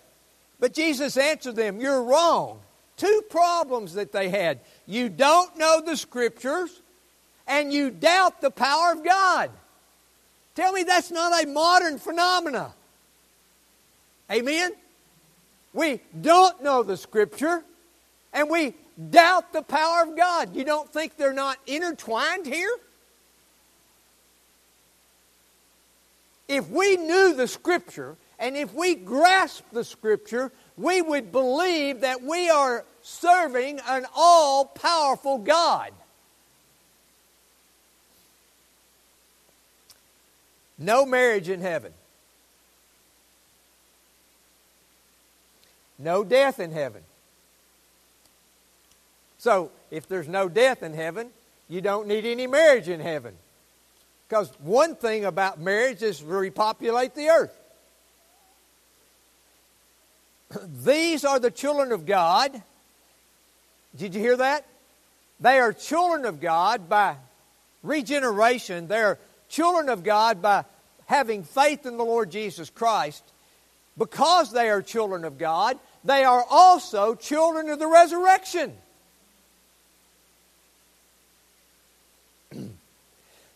But 0.59 0.73
Jesus 0.73 1.17
answered 1.17 1.57
them, 1.57 1.79
You're 1.79 2.01
wrong. 2.01 2.61
Two 2.97 3.21
problems 3.29 3.93
that 3.95 4.13
they 4.13 4.29
had. 4.29 4.61
You 4.87 5.09
don't 5.09 5.57
know 5.57 5.81
the 5.85 5.97
Scriptures, 5.97 6.81
and 7.45 7.73
you 7.73 7.91
doubt 7.91 8.39
the 8.39 8.49
power 8.49 8.93
of 8.93 9.03
God. 9.03 9.51
Tell 10.55 10.71
me 10.71 10.83
that's 10.83 11.11
not 11.11 11.43
a 11.43 11.45
modern 11.45 11.99
phenomena. 11.99 12.73
Amen? 14.31 14.71
We 15.73 15.99
don't 16.21 16.63
know 16.63 16.83
the 16.83 16.95
Scripture, 16.95 17.63
and 18.33 18.49
we 18.49 18.73
doubt 19.09 19.51
the 19.51 19.61
power 19.61 20.03
of 20.03 20.15
God. 20.15 20.55
You 20.55 20.63
don't 20.63 20.91
think 20.91 21.17
they're 21.17 21.33
not 21.33 21.57
intertwined 21.67 22.45
here? 22.45 22.71
If 26.47 26.69
we 26.69 26.95
knew 26.95 27.33
the 27.33 27.49
Scripture, 27.49 28.15
and 28.45 28.55
if 28.55 28.75
we 28.75 28.93
grasp 28.93 29.63
the 29.73 29.83
Scripture, 29.83 30.51
we 30.77 31.01
would 31.01 31.31
believe 31.31 32.01
that 32.01 32.21
we 32.21 32.47
are 32.47 32.85
serving 33.01 33.79
an 33.87 34.05
all 34.15 34.65
powerful 34.65 35.39
God. 35.39 35.91
No 40.77 41.07
marriage 41.07 41.49
in 41.49 41.59
heaven. 41.59 41.91
No 45.97 46.23
death 46.23 46.59
in 46.59 46.71
heaven. 46.71 47.01
So, 49.39 49.71
if 49.89 50.07
there's 50.07 50.27
no 50.27 50.49
death 50.49 50.83
in 50.83 50.93
heaven, 50.93 51.31
you 51.67 51.81
don't 51.81 52.05
need 52.07 52.25
any 52.25 52.45
marriage 52.45 52.89
in 52.89 52.99
heaven. 52.99 53.33
Because 54.29 54.51
one 54.59 54.95
thing 54.95 55.25
about 55.25 55.59
marriage 55.59 56.03
is 56.03 56.21
repopulate 56.21 57.15
the 57.15 57.29
earth. 57.29 57.59
These 60.83 61.25
are 61.25 61.39
the 61.39 61.51
children 61.51 61.91
of 61.91 62.05
God. 62.05 62.61
Did 63.95 64.13
you 64.13 64.21
hear 64.21 64.37
that? 64.37 64.65
They 65.39 65.59
are 65.59 65.73
children 65.73 66.25
of 66.25 66.39
God 66.39 66.87
by 66.89 67.15
regeneration. 67.83 68.87
They 68.87 69.01
are 69.01 69.19
children 69.49 69.89
of 69.89 70.03
God 70.03 70.41
by 70.41 70.65
having 71.05 71.43
faith 71.43 71.85
in 71.85 71.97
the 71.97 72.05
Lord 72.05 72.31
Jesus 72.31 72.69
Christ. 72.69 73.23
Because 73.97 74.51
they 74.51 74.69
are 74.69 74.81
children 74.81 75.23
of 75.23 75.37
God, 75.37 75.79
they 76.03 76.25
are 76.25 76.45
also 76.49 77.15
children 77.15 77.69
of 77.69 77.79
the 77.79 77.87
resurrection. 77.87 78.73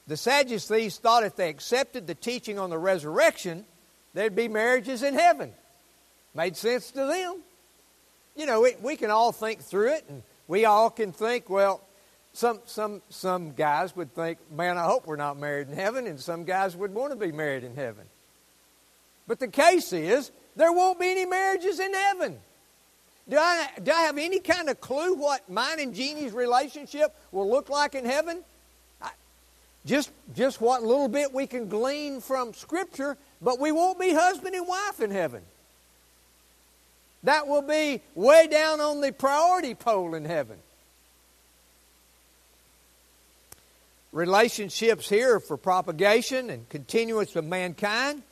the 0.07 0.15
Sadducees 0.17 0.97
thought 0.97 1.23
if 1.23 1.35
they 1.35 1.49
accepted 1.49 2.07
the 2.07 2.15
teaching 2.15 2.57
on 2.57 2.69
the 2.69 2.77
resurrection, 2.77 3.65
there'd 4.13 4.35
be 4.35 4.47
marriages 4.47 5.03
in 5.03 5.13
heaven. 5.13 5.51
Made 6.33 6.55
sense 6.55 6.91
to 6.91 7.05
them. 7.05 7.41
You 8.35 8.45
know, 8.45 8.61
we, 8.61 8.75
we 8.81 8.95
can 8.95 9.11
all 9.11 9.31
think 9.31 9.61
through 9.61 9.93
it, 9.93 10.05
and 10.07 10.23
we 10.47 10.65
all 10.65 10.89
can 10.89 11.11
think, 11.11 11.49
well, 11.49 11.81
some, 12.33 12.59
some, 12.65 13.01
some 13.09 13.51
guys 13.53 13.95
would 13.95 14.13
think, 14.13 14.37
man, 14.51 14.77
I 14.77 14.85
hope 14.85 15.07
we're 15.07 15.15
not 15.15 15.37
married 15.37 15.67
in 15.67 15.75
heaven, 15.75 16.07
and 16.07 16.19
some 16.19 16.43
guys 16.43 16.75
would 16.75 16.93
want 16.93 17.11
to 17.11 17.17
be 17.17 17.31
married 17.31 17.63
in 17.63 17.75
heaven. 17.75 18.05
But 19.27 19.39
the 19.39 19.47
case 19.47 19.93
is, 19.93 20.31
there 20.55 20.71
won't 20.71 20.99
be 20.99 21.09
any 21.09 21.25
marriages 21.25 21.79
in 21.79 21.93
heaven. 21.93 22.39
Do 23.27 23.37
I, 23.37 23.67
do 23.83 23.91
I 23.91 24.01
have 24.01 24.17
any 24.17 24.39
kind 24.39 24.69
of 24.69 24.81
clue 24.81 25.15
what 25.15 25.49
mine 25.49 25.79
and 25.79 25.93
Jeannie's 25.93 26.33
relationship 26.33 27.15
will 27.31 27.49
look 27.49 27.69
like 27.69 27.93
in 27.93 28.05
heaven? 28.05 28.43
I, 29.01 29.11
just, 29.85 30.11
just 30.35 30.59
what 30.59 30.81
little 30.81 31.07
bit 31.07 31.33
we 31.33 31.45
can 31.45 31.69
glean 31.69 32.21
from 32.21 32.53
Scripture, 32.53 33.17
but 33.41 33.59
we 33.59 33.71
won't 33.71 33.99
be 33.99 34.13
husband 34.13 34.55
and 34.55 34.67
wife 34.67 34.99
in 34.99 35.11
heaven. 35.11 35.43
That 37.23 37.47
will 37.47 37.61
be 37.61 38.01
way 38.15 38.47
down 38.47 38.79
on 38.79 39.01
the 39.01 39.11
priority 39.11 39.75
pole 39.75 40.15
in 40.15 40.25
heaven. 40.25 40.57
Relationships 44.11 45.07
here 45.07 45.39
for 45.39 45.57
propagation 45.57 46.49
and 46.49 46.67
continuance 46.69 47.35
of 47.35 47.45
mankind. 47.45 48.23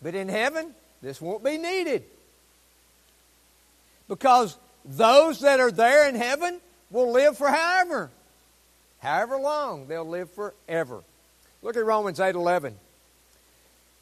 But 0.00 0.14
in 0.14 0.28
heaven, 0.28 0.74
this 1.02 1.20
won't 1.20 1.42
be 1.42 1.58
needed. 1.58 2.04
Because 4.06 4.56
those 4.84 5.40
that 5.40 5.60
are 5.60 5.72
there 5.72 6.08
in 6.08 6.14
heaven 6.14 6.60
will 6.90 7.10
live 7.10 7.36
for 7.36 7.48
however. 7.48 8.10
However 9.00 9.38
long, 9.38 9.88
they'll 9.88 10.08
live 10.08 10.30
forever. 10.30 11.02
Look 11.62 11.76
at 11.76 11.84
Romans 11.84 12.20
8 12.20 12.34
11. 12.34 12.74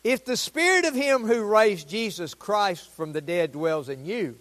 If 0.07 0.25
the 0.25 0.37
spirit 0.37 0.85
of 0.85 0.95
him 0.95 1.27
who 1.27 1.43
raised 1.43 1.89
Jesus 1.89 2.33
Christ 2.33 2.89
from 2.93 3.13
the 3.13 3.21
dead 3.21 3.51
dwells 3.51 3.89
in 3.89 4.07
you, 4.07 4.39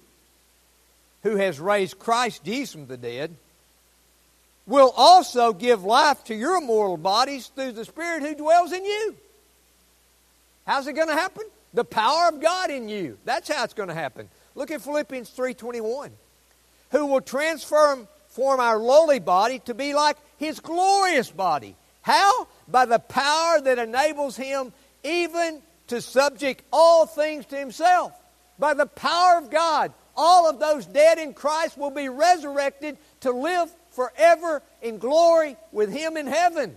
who 1.24 1.38
has 1.38 1.60
raised 1.60 1.98
Christ 1.98 2.43
Jesus 2.43 2.74
from 2.74 2.86
the 2.86 2.98
dead, 2.98 3.36
will 4.67 4.93
also 4.95 5.53
give 5.53 5.84
life 5.84 6.24
to 6.25 6.36
your 6.36 6.62
mortal 6.62 6.98
bodies 6.98 7.48
through 7.48 7.72
the 7.72 7.84
Spirit 7.84 8.22
who 8.22 8.36
dwells 8.36 8.74
in 8.74 8.86
you. 8.86 9.15
How's 10.67 10.86
it 10.86 10.93
going 10.93 11.07
to 11.07 11.15
happen? 11.15 11.41
The 11.74 11.84
power 11.84 12.27
of 12.27 12.39
God 12.39 12.69
in 12.69 12.88
you. 12.88 13.17
That's 13.25 13.50
how 13.50 13.63
it's 13.63 13.74
going 13.74 13.89
to 13.89 13.95
happen. 13.95 14.29
Look 14.53 14.69
at 14.69 14.84
Philippians 14.84 15.31
3:21. 15.31 16.12
Who 16.91 17.07
will 17.07 17.22
transform 17.22 18.07
form 18.27 18.60
our 18.60 18.77
lowly 18.77 19.17
body 19.17 19.57
to 19.65 19.74
be 19.74 19.95
like 19.95 20.17
his 20.38 20.60
glorious 20.60 21.31
body. 21.31 21.75
How? 22.03 22.48
By 22.67 22.86
the 22.86 23.00
power 23.00 23.62
that 23.62 23.79
enables 23.79 24.38
him 24.38 24.72
even 25.05 25.62
to 25.88 26.01
subject 26.01 26.63
all 26.74 27.05
things 27.05 27.45
to 27.47 27.57
himself. 27.57 28.12
By 28.57 28.74
the 28.74 28.85
power 28.85 29.38
of 29.38 29.50
God, 29.50 29.93
all 30.17 30.50
of 30.50 30.59
those 30.59 30.85
dead 30.85 31.19
in 31.19 31.33
Christ 31.33 31.77
will 31.77 31.91
be 31.91 32.09
resurrected 32.09 32.97
to 33.21 33.31
live 33.31 33.69
forever 33.91 34.62
in 34.81 34.97
glory 34.97 35.57
with 35.71 35.91
him 35.91 36.17
in 36.17 36.27
heaven. 36.27 36.75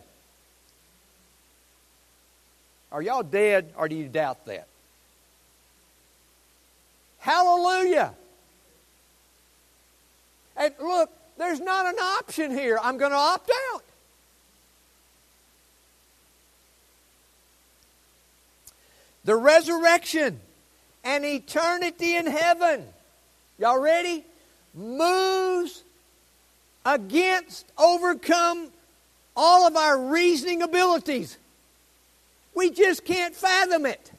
Are 2.91 3.03
y'all 3.03 3.23
dead 3.23 3.73
or 3.77 3.89
do 3.89 3.95
you 3.95 4.09
doubt 4.09 4.47
that? 4.47 4.67
Hallelujah. 7.19 8.15
And 10.57 10.75
look, 10.81 11.11
there's 11.37 11.61
not 11.61 11.87
an 11.87 11.99
option 12.01 12.51
here. 12.51 12.79
I'm 12.83 12.99
going 12.99 13.13
to 13.13 13.17
opt 13.17 13.51
out. 13.73 13.78
The 19.29 19.37
resurrection 19.37 20.41
and 21.05 21.23
eternity 21.23 22.17
in 22.17 22.27
heaven. 22.27 22.83
Y'all 23.59 23.79
ready? 23.79 24.25
Moves 24.73 25.83
against, 26.87 27.67
overcome 27.77 28.69
all 29.37 29.67
of 29.67 29.77
our 29.77 30.01
reasoning 30.01 30.63
abilities. 30.63 31.37
We 32.55 32.71
just 32.71 33.05
can't 33.05 33.37
fathom 33.37 33.85
it. 33.85 34.11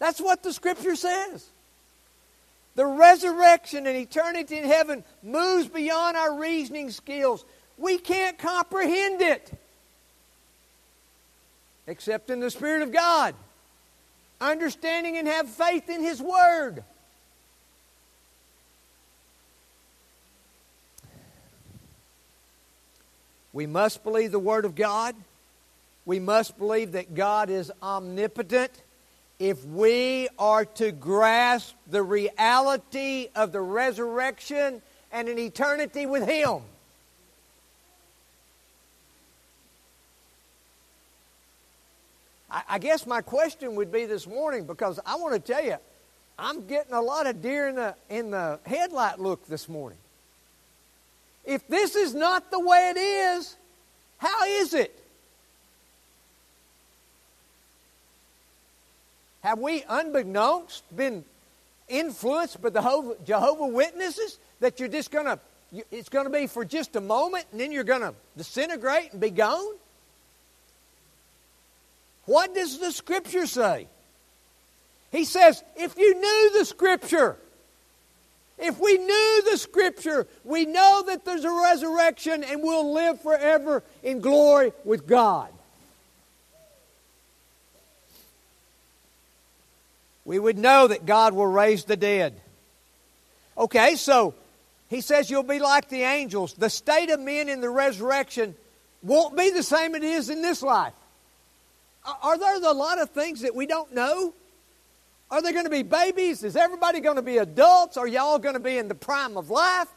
That's 0.00 0.20
what 0.20 0.42
the 0.42 0.52
scripture 0.52 0.96
says. 0.96 1.46
The 2.74 2.84
resurrection 2.84 3.86
and 3.86 3.96
eternity 3.96 4.58
in 4.58 4.64
heaven 4.64 5.04
moves 5.22 5.68
beyond 5.68 6.16
our 6.16 6.36
reasoning 6.36 6.90
skills. 6.90 7.44
We 7.78 7.96
can't 7.96 8.36
comprehend 8.38 9.22
it 9.22 9.52
except 11.86 12.30
in 12.30 12.40
the 12.40 12.50
Spirit 12.50 12.82
of 12.82 12.92
God. 12.92 13.34
Understanding 14.40 15.16
and 15.16 15.28
have 15.28 15.48
faith 15.48 15.88
in 15.88 16.00
His 16.02 16.20
Word. 16.20 16.84
We 23.52 23.66
must 23.66 24.02
believe 24.02 24.32
the 24.32 24.38
Word 24.38 24.64
of 24.64 24.74
God. 24.74 25.14
We 26.04 26.18
must 26.18 26.58
believe 26.58 26.92
that 26.92 27.14
God 27.14 27.50
is 27.50 27.70
omnipotent. 27.82 28.72
If 29.38 29.64
we 29.64 30.28
are 30.38 30.64
to 30.64 30.90
grasp 30.90 31.74
the 31.90 32.02
reality 32.02 33.28
of 33.34 33.52
the 33.52 33.60
resurrection 33.60 34.82
and 35.12 35.28
an 35.28 35.38
eternity 35.38 36.06
with 36.06 36.26
Him, 36.26 36.62
I, 42.52 42.78
guess 42.78 43.06
my 43.06 43.22
question 43.22 43.76
would 43.76 43.90
be 43.90 44.04
this 44.04 44.26
morning 44.26 44.64
because 44.64 45.00
I 45.06 45.16
want 45.16 45.34
to 45.34 45.52
tell 45.52 45.64
you, 45.64 45.76
I'm 46.38 46.66
getting 46.66 46.92
a 46.92 47.00
lot 47.00 47.26
of 47.26 47.40
deer 47.40 47.68
in 47.68 47.76
the 47.76 47.94
in 48.10 48.30
the 48.30 48.58
headlight 48.64 49.18
look 49.18 49.46
this 49.46 49.68
morning. 49.68 49.98
If 51.44 51.66
this 51.68 51.96
is 51.96 52.14
not 52.14 52.50
the 52.50 52.60
way 52.60 52.92
it 52.94 52.98
is, 52.98 53.56
how 54.18 54.44
is 54.44 54.74
it? 54.74 54.98
Have 59.42 59.58
we, 59.58 59.82
unbeknownst, 59.88 60.84
been 60.96 61.24
influenced 61.88 62.62
by 62.62 62.70
the 62.70 63.16
Jehovah 63.24 63.66
Witnesses 63.66 64.38
that 64.60 64.78
you're 64.78 64.88
just 64.88 65.10
going 65.10 65.26
to, 65.26 65.38
it's 65.90 66.08
going 66.08 66.26
to 66.26 66.30
be 66.30 66.46
for 66.46 66.64
just 66.64 66.94
a 66.94 67.00
moment 67.00 67.46
and 67.50 67.60
then 67.60 67.72
you're 67.72 67.82
going 67.82 68.02
to 68.02 68.14
disintegrate 68.36 69.12
and 69.12 69.20
be 69.20 69.30
gone? 69.30 69.74
What 72.32 72.54
does 72.54 72.78
the 72.78 72.92
Scripture 72.92 73.46
say? 73.46 73.88
He 75.10 75.24
says, 75.26 75.62
if 75.76 75.98
you 75.98 76.14
knew 76.14 76.58
the 76.58 76.64
Scripture, 76.64 77.36
if 78.56 78.80
we 78.80 78.96
knew 78.96 79.42
the 79.50 79.58
Scripture, 79.58 80.26
we 80.42 80.64
know 80.64 81.04
that 81.08 81.26
there's 81.26 81.44
a 81.44 81.50
resurrection 81.50 82.42
and 82.42 82.62
we'll 82.62 82.94
live 82.94 83.20
forever 83.20 83.82
in 84.02 84.22
glory 84.22 84.72
with 84.82 85.06
God. 85.06 85.50
We 90.24 90.38
would 90.38 90.56
know 90.56 90.88
that 90.88 91.04
God 91.04 91.34
will 91.34 91.46
raise 91.46 91.84
the 91.84 91.98
dead. 91.98 92.32
Okay, 93.58 93.94
so 93.96 94.32
he 94.88 95.02
says 95.02 95.30
you'll 95.30 95.42
be 95.42 95.58
like 95.58 95.90
the 95.90 96.04
angels. 96.04 96.54
The 96.54 96.70
state 96.70 97.10
of 97.10 97.20
men 97.20 97.50
in 97.50 97.60
the 97.60 97.68
resurrection 97.68 98.54
won't 99.02 99.36
be 99.36 99.50
the 99.50 99.62
same 99.62 99.94
it 99.94 100.02
is 100.02 100.30
in 100.30 100.40
this 100.40 100.62
life. 100.62 100.94
Are 102.04 102.36
there 102.38 102.56
a 102.56 102.72
lot 102.72 103.00
of 103.00 103.10
things 103.10 103.42
that 103.42 103.54
we 103.54 103.66
don't 103.66 103.94
know? 103.94 104.34
Are 105.30 105.40
there 105.40 105.52
going 105.52 105.64
to 105.64 105.70
be 105.70 105.82
babies? 105.82 106.44
Is 106.44 106.56
everybody 106.56 107.00
going 107.00 107.16
to 107.16 107.22
be 107.22 107.38
adults? 107.38 107.96
Are 107.96 108.06
y'all 108.06 108.38
going 108.38 108.54
to 108.54 108.60
be 108.60 108.76
in 108.76 108.88
the 108.88 108.94
prime 108.94 109.36
of 109.36 109.50
life? 109.50 109.88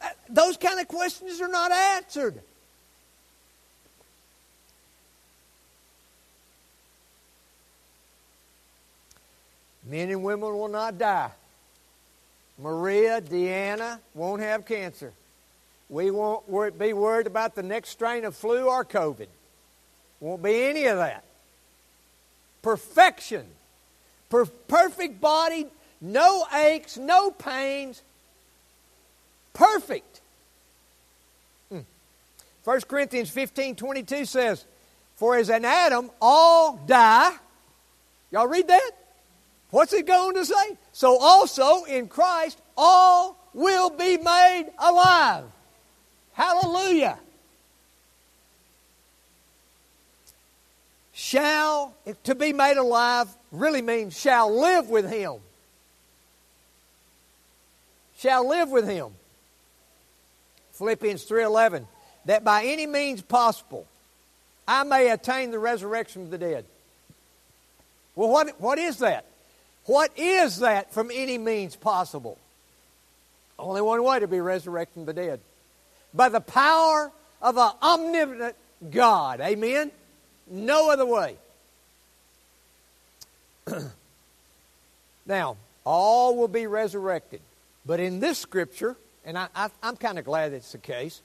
Uh, 0.00 0.06
those 0.30 0.56
kind 0.56 0.80
of 0.80 0.88
questions 0.88 1.40
are 1.40 1.48
not 1.48 1.72
answered. 1.72 2.40
Men 9.84 10.10
and 10.10 10.22
women 10.22 10.54
will 10.54 10.68
not 10.68 10.96
die. 10.96 11.30
Maria, 12.58 13.20
Deanna 13.20 13.98
won't 14.14 14.42
have 14.42 14.64
cancer. 14.64 15.12
We 15.88 16.10
won't 16.10 16.78
be 16.78 16.92
worried 16.92 17.26
about 17.26 17.54
the 17.54 17.62
next 17.62 17.90
strain 17.90 18.24
of 18.24 18.36
flu 18.36 18.68
or 18.68 18.84
COVID. 18.84 19.28
Won't 20.20 20.42
be 20.42 20.64
any 20.64 20.86
of 20.86 20.98
that. 20.98 21.24
Perfection 22.68 23.46
per- 24.28 24.44
perfect 24.44 25.22
body, 25.22 25.68
no 26.02 26.44
aches, 26.52 26.98
no 26.98 27.30
pains. 27.30 28.02
Perfect. 29.54 30.20
Hmm. 31.70 31.80
1 32.64 32.80
Corinthians 32.82 33.30
15 33.30 33.74
22 33.74 34.26
says, 34.26 34.66
For 35.16 35.36
as 35.38 35.48
in 35.48 35.64
Adam 35.64 36.10
all 36.20 36.76
die. 36.86 37.32
Y'all 38.30 38.46
read 38.46 38.68
that? 38.68 38.90
What's 39.70 39.94
it 39.94 40.06
going 40.06 40.34
to 40.34 40.44
say? 40.44 40.76
So 40.92 41.16
also 41.18 41.84
in 41.84 42.06
Christ 42.06 42.60
all 42.76 43.34
will 43.54 43.88
be 43.88 44.18
made 44.18 44.66
alive. 44.78 45.44
Hallelujah. 46.34 47.18
Shall, 51.28 51.94
to 52.24 52.34
be 52.34 52.54
made 52.54 52.78
alive 52.78 53.28
really 53.52 53.82
means 53.82 54.18
shall 54.18 54.50
live 54.58 54.88
with 54.88 55.10
him. 55.10 55.34
Shall 58.16 58.48
live 58.48 58.70
with 58.70 58.88
him. 58.88 59.08
Philippians 60.72 61.26
3:11 61.26 61.86
that 62.24 62.44
by 62.44 62.64
any 62.64 62.86
means 62.86 63.20
possible 63.20 63.86
I 64.66 64.84
may 64.84 65.10
attain 65.10 65.50
the 65.50 65.58
resurrection 65.58 66.22
of 66.22 66.30
the 66.30 66.38
dead. 66.38 66.64
Well, 68.16 68.30
what, 68.30 68.58
what 68.58 68.78
is 68.78 69.00
that? 69.00 69.26
What 69.84 70.10
is 70.16 70.60
that 70.60 70.94
from 70.94 71.10
any 71.12 71.36
means 71.36 71.76
possible? 71.76 72.38
Only 73.58 73.82
one 73.82 74.02
way 74.02 74.20
to 74.20 74.26
be 74.26 74.40
resurrecting 74.40 75.04
the 75.04 75.12
dead. 75.12 75.40
By 76.14 76.30
the 76.30 76.40
power 76.40 77.12
of 77.42 77.58
an 77.58 77.72
omnipotent 77.82 78.56
God. 78.90 79.42
Amen? 79.42 79.92
No 80.50 80.90
other 80.90 81.06
way. 81.06 81.36
now, 85.26 85.56
all 85.84 86.36
will 86.36 86.48
be 86.48 86.66
resurrected. 86.66 87.40
But 87.86 88.00
in 88.00 88.20
this 88.20 88.38
scripture, 88.38 88.96
and 89.24 89.38
I, 89.38 89.48
am 89.82 89.96
kind 89.96 90.18
of 90.18 90.24
glad 90.24 90.52
it's 90.52 90.72
the 90.72 90.78
case, 90.78 91.22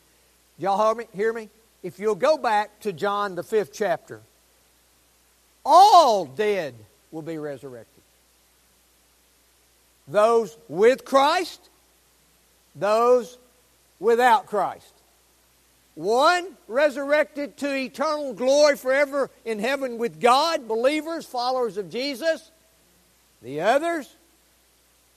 y'all 0.57 0.93
hear 0.93 0.95
me, 0.95 1.05
hear 1.15 1.33
me? 1.33 1.49
If 1.83 1.99
you'll 1.99 2.15
go 2.15 2.38
back 2.38 2.79
to 2.81 2.93
John, 2.93 3.36
the 3.36 3.43
fifth 3.43 3.73
chapter, 3.73 4.21
all 5.65 6.25
dead 6.25 6.73
will 7.12 7.21
be 7.21 7.38
resurrected. 7.38 8.03
Those 10.07 10.57
with 10.67 11.05
Christ, 11.05 11.69
those 12.75 13.38
without 13.99 14.47
Christ. 14.47 14.93
One 15.95 16.58
resurrected 16.67 17.58
to 17.58 17.75
eternal 17.75 18.34
glory 18.34 18.77
forever 18.77 19.29
in 19.45 19.60
heaven 19.60 19.97
with 19.97 20.19
God, 20.19 20.67
believers, 20.67 21.25
followers 21.25 21.77
of 21.77 21.89
Jesus. 21.89 22.51
The 23.41 23.62
others 23.62 24.15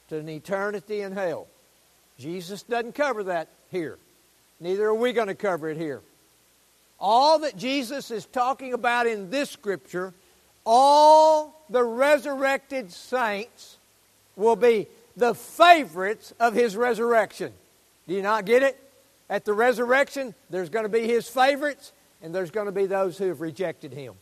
to 0.08 0.18
an 0.18 0.28
eternity 0.28 1.00
in 1.00 1.12
hell. 1.12 1.46
Jesus 2.18 2.62
doesn't 2.62 2.94
cover 2.94 3.24
that 3.24 3.48
here. 3.70 3.98
Neither 4.60 4.86
are 4.86 4.94
we 4.94 5.12
going 5.12 5.28
to 5.28 5.34
cover 5.34 5.68
it 5.68 5.76
here. 5.76 6.00
All 6.98 7.40
that 7.40 7.56
Jesus 7.56 8.10
is 8.10 8.24
talking 8.26 8.72
about 8.72 9.06
in 9.06 9.30
this 9.30 9.50
scripture, 9.50 10.14
all 10.64 11.62
the 11.68 11.84
resurrected 11.84 12.90
saints 12.90 13.76
will 14.34 14.56
be 14.56 14.86
the 15.16 15.34
favorites 15.34 16.32
of 16.40 16.54
his 16.54 16.76
resurrection. 16.76 17.52
Do 18.08 18.14
you 18.14 18.22
not 18.22 18.44
get 18.44 18.62
it? 18.62 18.78
At 19.28 19.44
the 19.44 19.52
resurrection, 19.52 20.34
there's 20.50 20.68
going 20.68 20.84
to 20.84 20.88
be 20.88 21.06
his 21.06 21.28
favorites, 21.28 21.92
and 22.22 22.34
there's 22.34 22.50
going 22.50 22.66
to 22.66 22.72
be 22.72 22.86
those 22.86 23.18
who 23.18 23.26
have 23.28 23.40
rejected 23.40 23.92
him. 23.92 24.14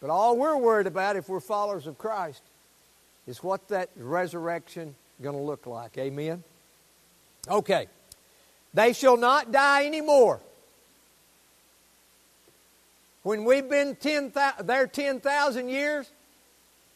But 0.00 0.10
all 0.10 0.36
we're 0.36 0.56
worried 0.56 0.88
about 0.88 1.14
if 1.14 1.28
we're 1.28 1.40
followers 1.40 1.86
of 1.86 1.96
Christ 1.96 2.42
is 3.28 3.42
what 3.42 3.68
that 3.68 3.88
resurrection 3.96 4.96
is 5.18 5.22
going 5.22 5.36
to 5.36 5.42
look 5.42 5.66
like. 5.66 5.96
Amen? 5.96 6.42
Okay. 7.48 7.86
They 8.74 8.92
shall 8.92 9.16
not 9.16 9.52
die 9.52 9.86
anymore. 9.86 10.40
When 13.22 13.44
we've 13.44 13.68
been 13.68 13.94
10, 13.94 14.32
there 14.64 14.88
10,000 14.88 15.68
years, 15.68 16.10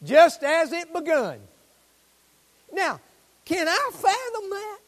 just 0.03 0.43
as 0.43 0.73
it 0.73 0.93
begun. 0.93 1.39
Now, 2.73 2.99
can 3.45 3.69
I 3.69 3.89
fathom 3.93 4.49
that? 4.49 4.79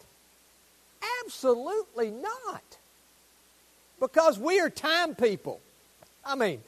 Absolutely 1.24 2.12
not. 2.12 2.64
Because 4.00 4.40
we 4.40 4.60
are 4.60 4.70
time 4.70 5.16
people. 5.16 5.60
I 6.26 6.36
mean, 6.36 6.62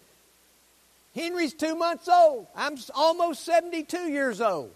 Henry's 1.15 1.53
two 1.53 1.75
months 1.75 2.07
old. 2.07 2.47
I'm 2.55 2.77
almost 2.95 3.45
72 3.45 3.97
years 4.09 4.41
old. 4.41 4.71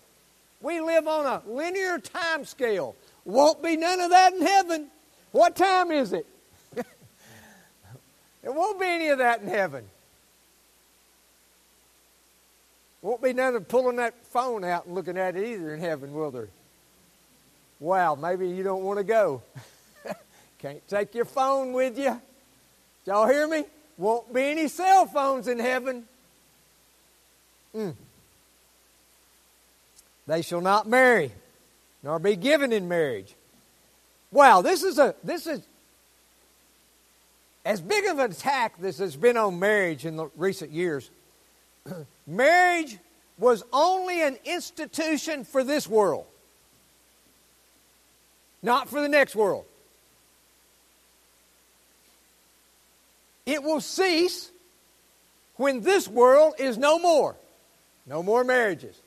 We 0.61 0.79
live 0.81 1.07
on 1.07 1.25
a 1.25 1.41
linear 1.49 1.99
time 1.99 2.45
scale. 2.45 2.95
Won't 3.23 3.61
be 3.61 3.77
none 3.77 3.99
of 3.99 4.11
that 4.11 4.33
in 4.33 4.41
heaven. 4.41 4.87
What 5.31 5.55
time 5.55 5.91
is 5.91 6.13
it? 6.13 6.25
there 6.73 8.51
won't 8.51 8.79
be 8.79 8.85
any 8.85 9.09
of 9.09 9.19
that 9.19 9.41
in 9.41 9.47
heaven. 9.47 9.85
Won't 13.01 13.21
be 13.21 13.33
none 13.33 13.55
of 13.55 13.67
pulling 13.67 13.97
that 13.97 14.15
phone 14.25 14.63
out 14.63 14.85
and 14.85 14.95
looking 14.95 15.17
at 15.17 15.35
it 15.35 15.47
either 15.47 15.73
in 15.73 15.79
heaven, 15.79 16.13
will 16.13 16.31
there? 16.31 16.49
Wow, 17.79 18.15
maybe 18.15 18.47
you 18.47 18.63
don't 18.63 18.83
want 18.83 18.99
to 18.99 19.03
go. 19.03 19.41
Can't 20.59 20.87
take 20.87 21.13
your 21.13 21.25
phone 21.25 21.73
with 21.73 21.97
you. 21.97 22.19
Y'all 23.05 23.27
hear 23.27 23.47
me? 23.47 23.65
Won't 23.97 24.33
be 24.33 24.43
any 24.43 24.67
cell 24.67 25.05
phones 25.05 25.47
in 25.47 25.59
heaven. 25.59 26.05
Mm. 27.75 27.93
They 30.27 30.41
shall 30.41 30.61
not 30.61 30.87
marry, 30.87 31.31
nor 32.01 32.19
be 32.19 32.35
given 32.35 32.73
in 32.73 32.87
marriage. 32.87 33.33
Wow, 34.31 34.61
this 34.61 34.83
is 34.83 34.97
a 34.97 35.15
this 35.23 35.47
is 35.47 35.61
as 37.63 37.81
big 37.81 38.05
of 38.05 38.19
an 38.19 38.31
attack 38.31 38.79
this 38.79 38.97
has 38.99 39.15
been 39.15 39.37
on 39.37 39.59
marriage 39.59 40.05
in 40.05 40.15
the 40.15 40.29
recent 40.35 40.71
years. 40.71 41.09
marriage 42.27 42.97
was 43.37 43.63
only 43.71 44.21
an 44.21 44.37
institution 44.45 45.43
for 45.43 45.63
this 45.63 45.87
world, 45.87 46.25
not 48.65 48.89
for 48.89 48.99
the 48.99 49.07
next 49.07 49.35
world. 49.35 49.63
It 53.45 53.61
will 53.63 53.79
cease 53.79 54.49
when 55.55 55.81
this 55.81 56.07
world 56.07 56.55
is 56.57 56.77
no 56.77 56.97
more. 56.99 57.35
No 58.07 58.23
more 58.23 58.43
marriages. 58.43 58.99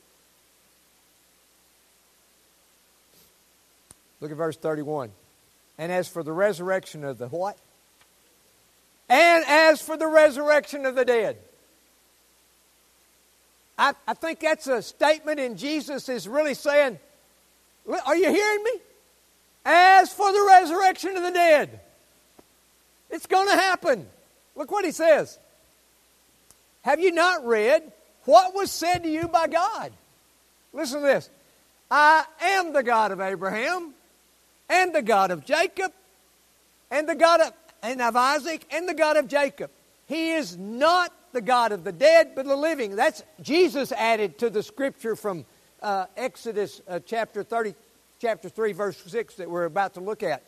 Look 4.20 4.30
at 4.30 4.36
verse 4.36 4.56
31. 4.56 5.10
And 5.76 5.92
as 5.92 6.08
for 6.08 6.22
the 6.22 6.32
resurrection 6.32 7.04
of 7.04 7.18
the 7.18 7.26
what? 7.26 7.56
And 9.08 9.44
as 9.46 9.80
for 9.82 9.96
the 9.96 10.06
resurrection 10.06 10.86
of 10.86 10.94
the 10.94 11.04
dead. 11.04 11.36
I, 13.76 13.92
I 14.06 14.14
think 14.14 14.40
that's 14.40 14.66
a 14.66 14.82
statement 14.82 15.38
in 15.38 15.56
Jesus 15.56 16.08
is 16.08 16.26
really 16.26 16.54
saying, 16.54 16.98
Are 18.06 18.16
you 18.16 18.30
hearing 18.30 18.64
me? 18.64 18.72
As 19.70 20.10
for 20.10 20.32
the 20.32 20.46
resurrection 20.48 21.14
of 21.14 21.22
the 21.22 21.30
dead, 21.30 21.80
it's 23.10 23.26
going 23.26 23.48
to 23.48 23.54
happen. 23.54 24.06
Look 24.56 24.70
what 24.70 24.86
he 24.86 24.92
says. 24.92 25.38
Have 26.80 27.00
you 27.00 27.12
not 27.12 27.44
read 27.44 27.82
what 28.24 28.54
was 28.54 28.72
said 28.72 29.02
to 29.02 29.10
you 29.10 29.28
by 29.28 29.46
God? 29.46 29.92
Listen 30.72 31.02
to 31.02 31.06
this. 31.06 31.28
I 31.90 32.24
am 32.40 32.72
the 32.72 32.82
God 32.82 33.12
of 33.12 33.20
Abraham, 33.20 33.92
and 34.70 34.94
the 34.94 35.02
God 35.02 35.30
of 35.30 35.44
Jacob, 35.44 35.92
and 36.90 37.06
the 37.06 37.14
God 37.14 37.42
of, 37.42 37.52
and 37.82 38.00
of 38.00 38.16
Isaac, 38.16 38.64
and 38.70 38.88
the 38.88 38.94
God 38.94 39.18
of 39.18 39.28
Jacob. 39.28 39.70
He 40.06 40.32
is 40.32 40.56
not 40.56 41.12
the 41.32 41.42
God 41.42 41.72
of 41.72 41.84
the 41.84 41.92
dead, 41.92 42.30
but 42.34 42.46
the 42.46 42.56
living. 42.56 42.96
That's 42.96 43.22
Jesus 43.42 43.92
added 43.92 44.38
to 44.38 44.48
the 44.48 44.62
scripture 44.62 45.14
from 45.14 45.44
uh, 45.82 46.06
Exodus 46.16 46.80
uh, 46.88 47.00
chapter 47.04 47.42
30, 47.42 47.74
chapter 48.20 48.48
3, 48.48 48.72
verse 48.72 48.96
6 49.06 49.36
that 49.36 49.50
we're 49.50 49.64
about 49.64 49.94
to 49.94 50.00
look 50.00 50.22
at. 50.22 50.42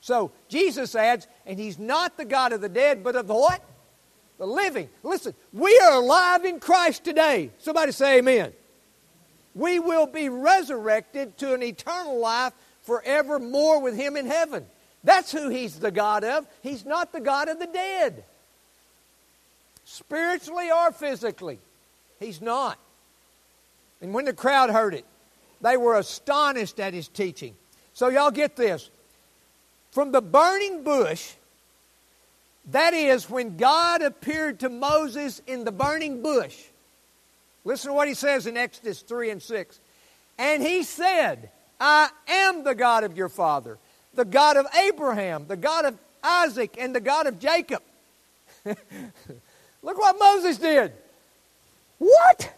So 0.00 0.32
Jesus 0.48 0.94
adds, 0.94 1.26
and 1.46 1.58
he's 1.58 1.78
not 1.78 2.16
the 2.16 2.24
God 2.24 2.52
of 2.52 2.60
the 2.60 2.68
dead, 2.68 3.04
but 3.04 3.16
of 3.16 3.26
the 3.26 3.34
what? 3.34 3.62
The 4.38 4.46
living. 4.46 4.88
Listen, 5.02 5.34
we 5.52 5.78
are 5.80 5.92
alive 5.92 6.44
in 6.44 6.60
Christ 6.60 7.04
today. 7.04 7.50
Somebody 7.58 7.92
say 7.92 8.18
amen. 8.18 8.52
We 9.54 9.78
will 9.78 10.06
be 10.06 10.28
resurrected 10.28 11.36
to 11.38 11.52
an 11.54 11.62
eternal 11.62 12.18
life 12.18 12.54
forevermore 12.82 13.82
with 13.82 13.96
him 13.96 14.16
in 14.16 14.26
heaven. 14.26 14.64
That's 15.04 15.32
who 15.32 15.48
he's 15.48 15.78
the 15.78 15.90
God 15.90 16.24
of. 16.24 16.46
He's 16.62 16.84
not 16.84 17.12
the 17.12 17.20
God 17.20 17.48
of 17.48 17.58
the 17.58 17.66
dead. 17.66 18.24
Spiritually 19.84 20.70
or 20.70 20.92
physically. 20.92 21.58
He's 22.18 22.40
not. 22.40 22.78
And 24.00 24.14
when 24.14 24.24
the 24.24 24.32
crowd 24.32 24.70
heard 24.70 24.94
it, 24.94 25.04
they 25.60 25.76
were 25.76 25.96
astonished 25.96 26.80
at 26.80 26.94
his 26.94 27.08
teaching. 27.08 27.54
So, 27.94 28.08
y'all 28.08 28.30
get 28.30 28.56
this. 28.56 28.90
From 29.90 30.12
the 30.12 30.22
burning 30.22 30.84
bush, 30.84 31.32
that 32.70 32.94
is 32.94 33.28
when 33.28 33.56
God 33.56 34.02
appeared 34.02 34.60
to 34.60 34.68
Moses 34.68 35.42
in 35.46 35.64
the 35.64 35.72
burning 35.72 36.22
bush. 36.22 36.56
Listen 37.64 37.90
to 37.90 37.94
what 37.94 38.08
he 38.08 38.14
says 38.14 38.46
in 38.46 38.56
Exodus 38.56 39.00
3 39.02 39.30
and 39.30 39.42
6. 39.42 39.80
And 40.38 40.62
he 40.62 40.82
said, 40.82 41.50
I 41.80 42.10
am 42.28 42.64
the 42.64 42.74
God 42.74 43.04
of 43.04 43.16
your 43.16 43.28
father, 43.28 43.78
the 44.14 44.24
God 44.24 44.56
of 44.56 44.66
Abraham, 44.86 45.46
the 45.48 45.56
God 45.56 45.84
of 45.84 45.98
Isaac, 46.22 46.76
and 46.78 46.94
the 46.94 47.00
God 47.00 47.26
of 47.26 47.38
Jacob. 47.38 47.82
Look 48.64 49.98
what 49.98 50.18
Moses 50.18 50.58
did. 50.58 50.92
What? 51.98 52.54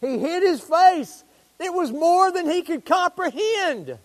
He 0.00 0.18
hid 0.18 0.42
his 0.42 0.60
face. 0.60 1.24
It 1.58 1.72
was 1.72 1.92
more 1.92 2.30
than 2.32 2.50
he 2.50 2.62
could 2.62 2.84
comprehend. 2.84 3.98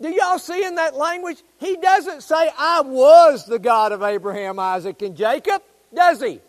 Do 0.00 0.08
y'all 0.08 0.38
see 0.38 0.64
in 0.64 0.74
that 0.74 0.96
language? 0.96 1.38
He 1.60 1.76
doesn't 1.76 2.22
say, 2.22 2.50
I 2.58 2.80
was 2.80 3.46
the 3.46 3.60
God 3.60 3.92
of 3.92 4.02
Abraham, 4.02 4.58
Isaac, 4.58 5.00
and 5.02 5.16
Jacob, 5.16 5.62
does 5.94 6.20
he? 6.20 6.40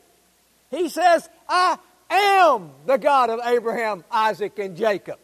He 0.71 0.89
says, 0.89 1.29
I 1.47 1.77
am 2.09 2.71
the 2.87 2.97
God 2.97 3.29
of 3.29 3.39
Abraham, 3.43 4.03
Isaac, 4.11 4.57
and 4.57 4.75
Jacob. 4.75 5.19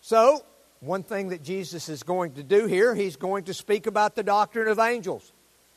So, 0.00 0.44
one 0.78 1.02
thing 1.02 1.30
that 1.30 1.42
Jesus 1.42 1.88
is 1.88 2.04
going 2.04 2.34
to 2.34 2.44
do 2.44 2.66
here, 2.66 2.94
he's 2.94 3.16
going 3.16 3.44
to 3.44 3.54
speak 3.54 3.88
about 3.88 4.14
the 4.14 4.22
doctrine 4.22 4.68
of 4.68 4.78
angels. 4.78 5.32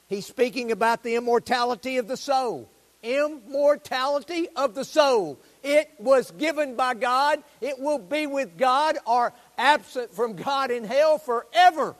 He's 0.10 0.26
speaking 0.26 0.72
about 0.72 1.04
the 1.04 1.16
immortality 1.16 1.98
of 1.98 2.08
the 2.08 2.18
soul. 2.18 2.68
Immortality 3.04 4.48
of 4.56 4.74
the 4.74 4.84
soul. 4.84 5.40
It 5.64 5.90
was 6.00 6.32
given 6.32 6.76
by 6.76 6.96
God. 6.96 7.44
It 7.62 7.80
will 7.80 8.00
be 8.00 8.26
with 8.26 8.58
God 8.58 8.98
or 9.06 9.32
absent 9.58 10.14
from 10.14 10.36
God 10.36 10.72
in 10.72 10.84
hell 10.84 11.20
forever. 11.20 11.96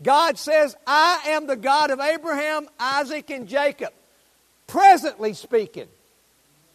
God 0.00 0.38
says, 0.38 0.76
I 0.86 1.22
am 1.26 1.48
the 1.48 1.56
God 1.56 1.90
of 1.90 1.98
Abraham, 1.98 2.68
Isaac, 2.78 3.28
and 3.30 3.48
Jacob. 3.48 3.92
Presently 4.68 5.34
speaking. 5.34 5.88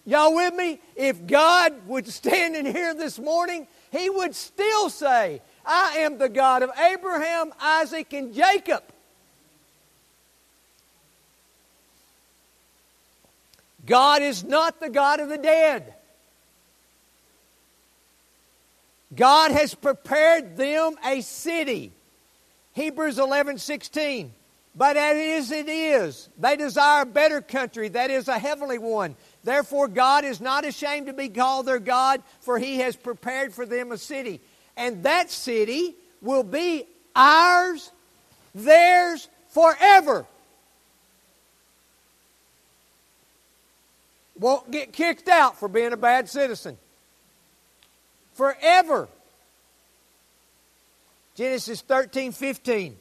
Y'all 0.06 0.36
with 0.36 0.54
me? 0.54 0.80
If 0.98 1.26
God 1.26 1.88
would 1.88 2.08
stand 2.10 2.58
in 2.58 2.66
here 2.66 2.94
this 2.94 3.18
morning, 3.18 3.66
He 3.92 4.10
would 4.10 4.36
still 4.36 4.90
say, 4.90 5.42
I 5.66 5.98
am 6.00 6.18
the 6.18 6.30
God 6.30 6.64
of 6.64 6.72
Abraham, 6.78 7.54
Isaac, 7.60 8.14
and 8.14 8.34
Jacob. 8.34 8.84
God 13.86 14.22
is 14.22 14.44
not 14.44 14.80
the 14.80 14.90
God 14.90 15.20
of 15.20 15.30
the 15.30 15.38
dead. 15.38 15.94
God 19.16 19.52
has 19.52 19.76
prepared 19.76 20.58
them 20.58 20.96
a 21.06 21.22
city. 21.22 21.92
Hebrews 22.74 23.20
11 23.20 23.58
16. 23.58 24.34
But 24.76 24.98
as 24.98 25.52
it 25.52 25.70
is, 25.70 26.30
they 26.40 26.56
desire 26.56 27.04
a 27.04 27.06
better 27.06 27.42
country, 27.42 27.90
that 27.90 28.10
is 28.10 28.28
a 28.28 28.40
heavenly 28.40 28.80
one. 28.80 29.16
Therefore, 29.44 29.88
God 29.88 30.26
is 30.26 30.42
not 30.42 30.66
ashamed 30.66 31.08
to 31.08 31.14
be 31.14 31.30
called 31.30 31.68
their 31.68 31.80
God, 31.80 32.24
for 32.40 32.58
he 32.58 32.80
has 32.80 32.96
prepared 32.96 33.54
for 33.54 33.68
them 33.68 33.92
a 33.92 34.00
city. 34.00 34.42
And 34.76 35.04
that 35.04 35.30
city 35.30 35.96
will 36.22 36.44
be 36.44 36.86
ours, 37.16 37.92
theirs 38.56 39.28
forever. 39.50 40.26
won't 44.44 44.70
get 44.72 44.92
kicked 44.94 45.30
out 45.30 45.58
for 45.58 45.68
being 45.68 45.94
a 45.94 45.98
bad 45.98 46.30
citizen. 46.30 46.78
Forever. 48.34 49.08
Genesis 51.36 51.82
13, 51.82 52.32
15. 52.32 52.98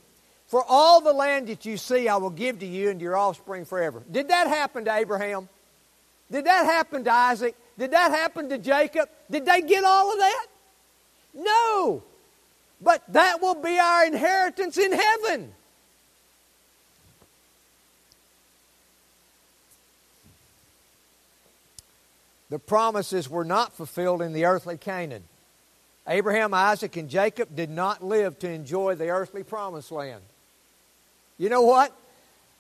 For 0.47 0.63
all 0.69 1.01
the 1.01 1.13
land 1.13 1.49
that 1.49 1.65
you 1.65 1.77
see, 1.77 2.09
I 2.09 2.17
will 2.17 2.31
give 2.31 2.61
to 2.61 2.67
you 2.67 2.91
and 2.91 3.01
your 3.01 3.17
offspring 3.17 3.65
forever. 3.65 4.03
Did 4.11 4.29
that 4.29 4.47
happen 4.47 4.85
to 4.85 4.95
Abraham? 4.95 5.49
Did 6.31 6.45
that 6.45 6.65
happen 6.65 7.05
to 7.05 7.13
Isaac? 7.13 7.57
Did 7.79 7.91
that 7.91 8.11
happen 8.11 8.49
to 8.51 8.59
Jacob? 8.59 9.09
Did 9.31 9.45
they 9.45 9.63
get 9.63 9.85
all 9.85 10.13
of 10.13 10.19
that? 10.19 10.47
No. 11.35 12.03
But 12.81 13.03
that 13.13 13.41
will 13.41 13.55
be 13.55 13.79
our 13.79 14.07
inheritance 14.07 14.77
in 14.77 14.93
heaven. 14.93 15.53
The 22.51 22.59
promises 22.59 23.31
were 23.31 23.45
not 23.45 23.73
fulfilled 23.75 24.21
in 24.21 24.35
the 24.35 24.45
earthly 24.45 24.77
Canaan. 24.77 25.25
Abraham, 26.07 26.53
Isaac, 26.53 26.97
and 26.97 27.09
Jacob 27.09 27.55
did 27.55 27.71
not 27.71 28.05
live 28.05 28.39
to 28.41 28.51
enjoy 28.51 28.95
the 28.95 29.09
earthly 29.09 29.43
promised 29.43 29.91
land. 29.93 30.23
You 31.39 31.49
know 31.49 31.63
what? 31.63 31.97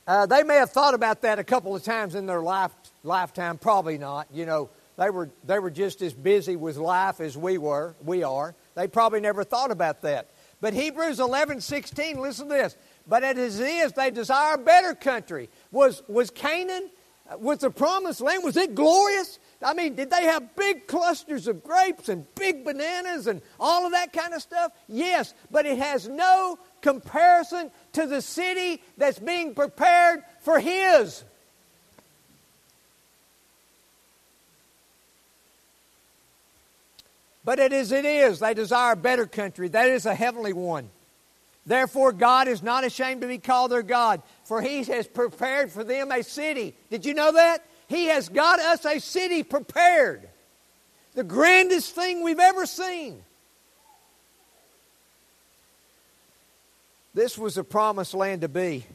Uh, 0.06 0.26
they 0.26 0.44
may 0.44 0.56
have 0.56 0.70
thought 0.70 0.94
about 0.94 1.22
that 1.22 1.38
a 1.38 1.44
couple 1.44 1.76
of 1.76 1.82
times 1.82 2.14
in 2.14 2.26
their 2.26 2.40
life, 2.40 2.70
lifetime. 3.04 3.58
Probably 3.58 3.98
not. 3.98 4.28
You 4.32 4.46
know, 4.46 4.70
they 4.96 5.10
were 5.10 5.28
they 5.44 5.58
were 5.58 5.70
just 5.70 6.02
as 6.02 6.12
busy 6.12 6.56
with 6.56 6.76
life 6.76 7.20
as 7.20 7.36
we 7.36 7.58
were. 7.58 7.94
We 8.04 8.22
are. 8.22 8.54
They 8.74 8.88
probably 8.88 9.20
never 9.20 9.44
thought 9.44 9.70
about 9.70 10.02
that. 10.02 10.30
But 10.60 10.74
Hebrews 10.74 11.20
eleven 11.20 11.60
sixteen. 11.60 12.20
Listen 12.20 12.48
to 12.48 12.54
this. 12.54 12.76
But 13.06 13.24
as 13.24 13.60
it 13.60 13.66
is, 13.66 13.92
they 13.92 14.10
desire 14.10 14.54
a 14.54 14.58
better 14.58 14.94
country. 14.94 15.50
Was 15.70 16.02
was 16.08 16.30
Canaan? 16.30 16.90
Uh, 17.30 17.38
was 17.38 17.58
the 17.58 17.70
promised 17.70 18.20
land? 18.20 18.42
Was 18.42 18.56
it 18.56 18.74
glorious? 18.74 19.38
I 19.60 19.74
mean, 19.74 19.94
did 19.94 20.10
they 20.10 20.24
have 20.24 20.56
big 20.56 20.88
clusters 20.88 21.46
of 21.46 21.62
grapes 21.62 22.08
and 22.08 22.26
big 22.34 22.64
bananas 22.64 23.28
and 23.28 23.42
all 23.60 23.86
of 23.86 23.92
that 23.92 24.12
kind 24.12 24.34
of 24.34 24.42
stuff? 24.42 24.72
Yes, 24.88 25.34
but 25.50 25.66
it 25.66 25.78
has 25.78 26.08
no 26.08 26.58
comparison 26.80 27.70
to 27.92 28.06
the 28.06 28.20
city 28.20 28.82
that's 28.96 29.20
being 29.20 29.54
prepared 29.54 30.24
for 30.40 30.58
His. 30.58 31.24
But 37.44 37.58
it 37.58 37.72
is, 37.72 37.92
it 37.92 38.04
is. 38.04 38.38
They 38.38 38.54
desire 38.54 38.92
a 38.92 38.96
better 38.96 39.26
country. 39.26 39.68
That 39.68 39.88
is 39.88 40.06
a 40.06 40.14
heavenly 40.14 40.52
one. 40.52 40.88
Therefore, 41.66 42.12
God 42.12 42.48
is 42.48 42.62
not 42.62 42.84
ashamed 42.84 43.20
to 43.20 43.28
be 43.28 43.38
called 43.38 43.70
their 43.70 43.82
God, 43.82 44.22
for 44.44 44.60
He 44.60 44.82
has 44.84 45.06
prepared 45.06 45.70
for 45.70 45.84
them 45.84 46.10
a 46.10 46.22
city. 46.22 46.74
Did 46.90 47.04
you 47.04 47.14
know 47.14 47.32
that? 47.32 47.64
He 47.88 48.06
has 48.06 48.28
got 48.28 48.58
us 48.58 48.84
a 48.84 48.98
city 48.98 49.42
prepared. 49.42 50.28
The 51.14 51.24
grandest 51.24 51.94
thing 51.94 52.22
we've 52.22 52.40
ever 52.40 52.66
seen. 52.66 53.22
This 57.14 57.36
was 57.36 57.56
the 57.56 57.64
promised 57.64 58.14
land 58.14 58.40
to 58.40 58.48
be. 58.48 58.86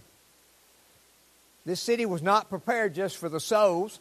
This 1.66 1.80
city 1.80 2.06
was 2.06 2.22
not 2.22 2.50
prepared 2.50 2.96
just 2.96 3.18
for 3.18 3.30
the 3.30 3.40
souls. 3.40 4.00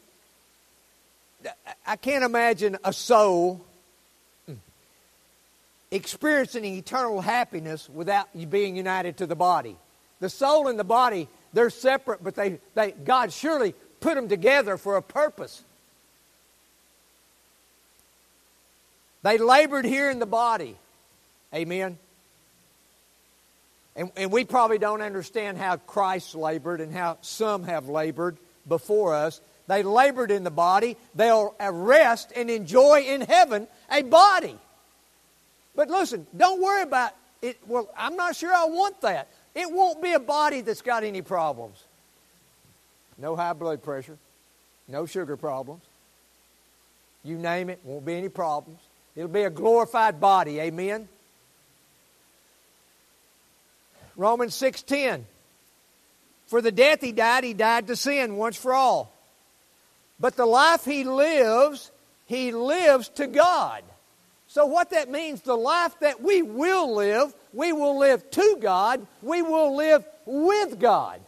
I 1.86 1.96
can't 1.96 2.24
imagine 2.24 2.78
a 2.82 2.92
soul 2.92 3.64
experiencing 5.90 6.64
eternal 6.64 7.20
happiness 7.20 7.88
without 7.88 8.28
you 8.34 8.46
being 8.46 8.76
united 8.76 9.18
to 9.18 9.26
the 9.26 9.36
body. 9.36 9.76
The 10.20 10.30
soul 10.30 10.68
and 10.68 10.78
the 10.78 10.84
body, 10.84 11.28
they're 11.52 11.70
separate, 11.70 12.24
but 12.24 12.34
they, 12.34 12.58
they, 12.74 12.92
God 12.92 13.32
surely 13.32 13.74
put 14.00 14.14
them 14.14 14.28
together 14.28 14.76
for 14.76 14.96
a 14.96 15.02
purpose. 15.02 15.62
They 19.22 19.38
labored 19.38 19.84
here 19.84 20.10
in 20.10 20.18
the 20.18 20.26
body. 20.26 20.76
Amen. 21.54 21.98
And, 23.96 24.10
and 24.16 24.30
we 24.30 24.44
probably 24.44 24.78
don't 24.78 25.02
understand 25.02 25.58
how 25.58 25.76
Christ 25.76 26.34
labored 26.34 26.80
and 26.80 26.92
how 26.92 27.18
some 27.22 27.64
have 27.64 27.88
labored 27.88 28.36
before 28.68 29.14
us. 29.14 29.40
They 29.66 29.82
labored 29.82 30.30
in 30.30 30.44
the 30.44 30.50
body. 30.50 30.96
They'll 31.14 31.54
rest 31.60 32.32
and 32.36 32.50
enjoy 32.50 33.00
in 33.00 33.22
heaven 33.22 33.66
a 33.90 34.02
body. 34.02 34.56
But 35.76 35.90
listen, 35.90 36.26
don't 36.36 36.60
worry 36.60 36.82
about 36.82 37.12
it. 37.42 37.58
Well, 37.68 37.88
I'm 37.96 38.16
not 38.16 38.34
sure 38.34 38.52
I 38.52 38.64
want 38.64 39.00
that. 39.02 39.28
It 39.54 39.70
won't 39.70 40.02
be 40.02 40.12
a 40.12 40.20
body 40.20 40.62
that's 40.62 40.82
got 40.82 41.04
any 41.04 41.22
problems. 41.22 41.82
No 43.18 43.36
high 43.36 43.52
blood 43.52 43.82
pressure, 43.82 44.18
no 44.88 45.06
sugar 45.06 45.36
problems. 45.36 45.82
You 47.22 47.38
name 47.38 47.70
it, 47.70 47.80
won't 47.84 48.04
be 48.04 48.14
any 48.14 48.28
problems. 48.28 48.80
It'll 49.14 49.28
be 49.28 49.42
a 49.42 49.50
glorified 49.50 50.20
body. 50.20 50.60
Amen. 50.60 51.08
Romans 54.16 54.54
6:10. 54.54 55.24
For 56.46 56.60
the 56.60 56.72
death 56.72 57.00
he 57.00 57.12
died, 57.12 57.44
he 57.44 57.54
died 57.54 57.88
to 57.88 57.96
sin 57.96 58.36
once 58.36 58.56
for 58.56 58.72
all. 58.72 59.12
But 60.20 60.36
the 60.36 60.46
life 60.46 60.84
he 60.84 61.04
lives, 61.04 61.90
he 62.26 62.52
lives 62.52 63.08
to 63.10 63.26
God. 63.26 63.82
So 64.48 64.66
what 64.66 64.90
that 64.90 65.10
means, 65.10 65.42
the 65.42 65.56
life 65.56 65.98
that 66.00 66.22
we 66.22 66.42
will 66.42 66.94
live, 66.94 67.34
we 67.52 67.72
will 67.72 67.98
live 67.98 68.30
to 68.32 68.58
God, 68.60 69.06
we 69.22 69.42
will 69.42 69.76
live 69.76 70.04
with 70.24 70.78
God 70.78 71.20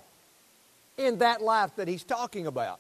in 0.97 1.19
that 1.19 1.43
life 1.43 1.75
that 1.77 1.89
he's 1.89 2.05
talking 2.05 2.47
about. 2.47 2.79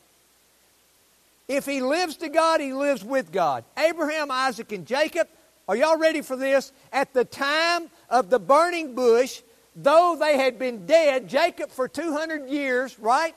If 1.48 1.64
he 1.64 1.80
lives 1.80 2.16
to 2.18 2.28
God, 2.28 2.60
he 2.60 2.72
lives 2.72 3.02
with 3.02 3.32
God. 3.32 3.64
Abraham, 3.78 4.30
Isaac, 4.30 4.70
and 4.72 4.86
Jacob, 4.86 5.28
are 5.66 5.76
y'all 5.76 5.98
ready 5.98 6.20
for 6.20 6.36
this? 6.36 6.72
At 6.92 7.14
the 7.14 7.24
time 7.24 7.88
of 8.10 8.30
the 8.30 8.38
burning 8.38 8.94
bush, 8.94 9.40
though 9.74 10.16
they 10.18 10.36
had 10.36 10.58
been 10.58 10.86
dead, 10.86 11.28
Jacob 11.28 11.70
for 11.70 11.88
200 11.88 12.48
years, 12.48 12.98
right? 12.98 13.34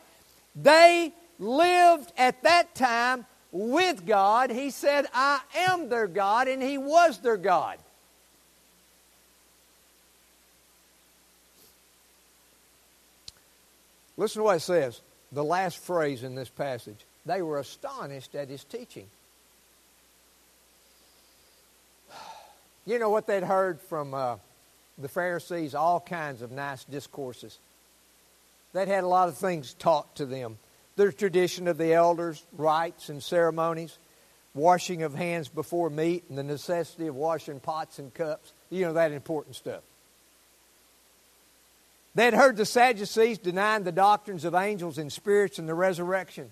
They 0.55 1.13
lived 1.39 2.11
at 2.17 2.43
that 2.43 2.75
time 2.75 3.25
with 3.51 4.05
God. 4.05 4.51
He 4.51 4.69
said, 4.69 5.07
I 5.13 5.41
am 5.55 5.89
their 5.89 6.07
God, 6.07 6.47
and 6.47 6.61
He 6.61 6.77
was 6.77 7.19
their 7.19 7.37
God. 7.37 7.77
Listen 14.17 14.41
to 14.41 14.43
what 14.43 14.57
it 14.57 14.59
says, 14.59 15.01
the 15.31 15.43
last 15.43 15.79
phrase 15.79 16.21
in 16.23 16.35
this 16.35 16.49
passage. 16.49 16.99
They 17.25 17.41
were 17.41 17.59
astonished 17.59 18.35
at 18.35 18.49
his 18.49 18.63
teaching. 18.63 19.07
You 22.83 22.97
know 22.97 23.11
what 23.11 23.27
they'd 23.27 23.43
heard 23.43 23.79
from 23.79 24.15
uh, 24.15 24.37
the 24.97 25.07
Pharisees? 25.07 25.75
All 25.75 25.99
kinds 25.99 26.41
of 26.41 26.51
nice 26.51 26.83
discourses. 26.83 27.59
They'd 28.73 28.87
had 28.87 29.03
a 29.03 29.07
lot 29.07 29.29
of 29.29 29.37
things 29.37 29.75
taught 29.75 30.15
to 30.15 30.25
them. 30.25 30.57
The 31.01 31.11
tradition 31.11 31.67
of 31.67 31.79
the 31.79 31.95
elders, 31.95 32.45
rites 32.55 33.09
and 33.09 33.23
ceremonies, 33.23 33.97
washing 34.53 35.01
of 35.01 35.15
hands 35.15 35.49
before 35.49 35.89
meat, 35.89 36.25
and 36.29 36.37
the 36.37 36.43
necessity 36.43 37.07
of 37.07 37.15
washing 37.15 37.59
pots 37.59 37.97
and 37.97 38.13
cups. 38.13 38.53
You 38.69 38.85
know, 38.85 38.93
that 38.93 39.11
important 39.11 39.55
stuff. 39.55 39.81
They 42.13 42.25
had 42.25 42.35
heard 42.35 42.55
the 42.55 42.67
Sadducees 42.67 43.39
denying 43.39 43.83
the 43.83 43.91
doctrines 43.91 44.45
of 44.45 44.53
angels 44.53 44.99
and 44.99 45.11
spirits 45.11 45.57
and 45.57 45.67
the 45.67 45.73
resurrection. 45.73 46.51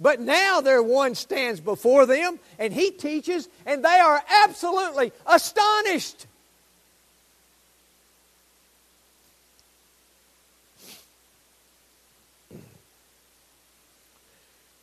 But 0.00 0.20
now 0.20 0.62
their 0.62 0.82
one 0.82 1.14
stands 1.14 1.60
before 1.60 2.06
them 2.06 2.38
and 2.58 2.72
he 2.72 2.90
teaches, 2.90 3.46
and 3.66 3.84
they 3.84 3.98
are 4.00 4.24
absolutely 4.44 5.12
astonished. 5.26 6.26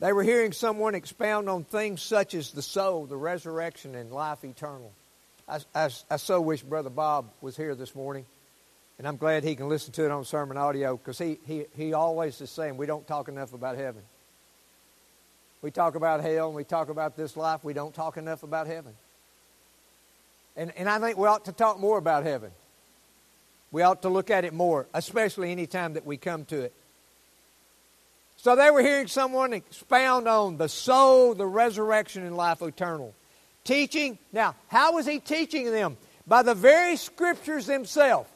They 0.04 0.12
were 0.12 0.24
hearing 0.24 0.52
someone 0.52 0.96
expound 0.96 1.48
on 1.48 1.64
things 1.64 2.02
such 2.02 2.34
as 2.34 2.52
the 2.52 2.62
soul, 2.62 3.06
the 3.06 3.16
resurrection, 3.16 3.96
and 3.96 4.12
life 4.12 4.44
eternal. 4.44 4.92
I, 5.48 5.60
I, 5.74 5.90
I 6.12 6.18
so 6.18 6.42
wish 6.42 6.62
Brother 6.62 6.90
Bob 6.90 7.30
was 7.40 7.56
here 7.56 7.74
this 7.74 7.96
morning. 7.96 8.26
And 8.98 9.08
I'm 9.08 9.16
glad 9.16 9.46
he 9.46 9.56
can 9.56 9.70
listen 9.70 9.94
to 9.94 10.04
it 10.04 10.12
on 10.12 10.24
SermonAudio 10.24 11.00
because 11.00 11.18
he, 11.18 11.40
he, 11.48 11.68
he 11.78 11.94
always 11.94 12.42
is 12.42 12.50
saying 12.50 12.76
we 12.76 12.86
don't 12.86 13.08
talk 13.08 13.30
enough 13.30 13.54
about 13.54 13.78
heaven. 13.78 14.02
We 15.62 15.72
talk 15.72 15.96
about 15.96 16.20
hell 16.20 16.48
and 16.48 16.56
we 16.58 16.66
talk 16.66 16.90
about 16.90 17.16
this 17.16 17.38
life. 17.38 17.64
We 17.64 17.72
don't 17.72 17.96
talk 17.96 18.18
enough 18.18 18.44
about 18.44 18.68
heaven. 18.68 18.96
And, 20.58 20.74
and 20.76 20.90
I 20.90 21.00
think 21.00 21.18
we 21.18 21.30
ought 21.30 21.46
to 21.46 21.54
talk 21.54 21.80
more 21.80 21.98
about 21.98 22.26
heaven. 22.26 22.52
We 23.72 23.84
ought 23.84 24.02
to 24.02 24.10
look 24.10 24.30
at 24.30 24.44
it 24.44 24.54
more, 24.54 24.86
especially 24.94 25.54
any 25.54 25.66
time 25.66 25.94
that 25.94 26.06
we 26.06 26.18
come 26.18 26.44
to 26.48 26.64
it. 26.64 26.74
So 28.44 28.58
they 28.58 28.70
were 28.72 28.82
hearing 28.82 29.08
someone 29.08 29.54
expound 29.54 30.28
on 30.28 30.58
the 30.58 30.68
soul, 30.68 31.34
the 31.34 31.48
resurrection, 31.48 32.26
and 32.26 32.36
life 32.36 32.62
eternal. 32.62 33.16
Teaching. 33.64 34.18
Now, 34.34 34.56
how 34.68 34.96
was 34.96 35.06
he 35.06 35.20
teaching 35.20 35.72
them? 35.72 35.96
By 36.28 36.44
the 36.44 36.54
very 36.54 36.98
scriptures 36.98 37.68
themselves. 37.68 38.30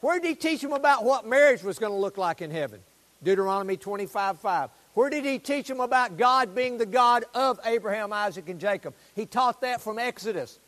Where 0.00 0.18
did 0.18 0.26
he 0.26 0.34
teach 0.34 0.60
them 0.60 0.72
about 0.72 1.04
what 1.04 1.24
marriage 1.24 1.62
was 1.62 1.78
going 1.78 1.92
to 1.92 1.98
look 1.98 2.18
like 2.18 2.42
in 2.42 2.50
heaven? 2.50 2.80
Deuteronomy 3.22 3.76
25 3.76 4.40
5. 4.40 4.70
Where 4.94 5.08
did 5.08 5.24
he 5.24 5.38
teach 5.38 5.68
them 5.68 5.80
about 5.80 6.16
God 6.16 6.52
being 6.52 6.76
the 6.76 6.84
God 6.84 7.26
of 7.32 7.60
Abraham, 7.64 8.12
Isaac, 8.12 8.48
and 8.48 8.58
Jacob? 8.58 8.92
He 9.14 9.24
taught 9.24 9.60
that 9.60 9.80
from 9.80 10.00
Exodus. 10.00 10.58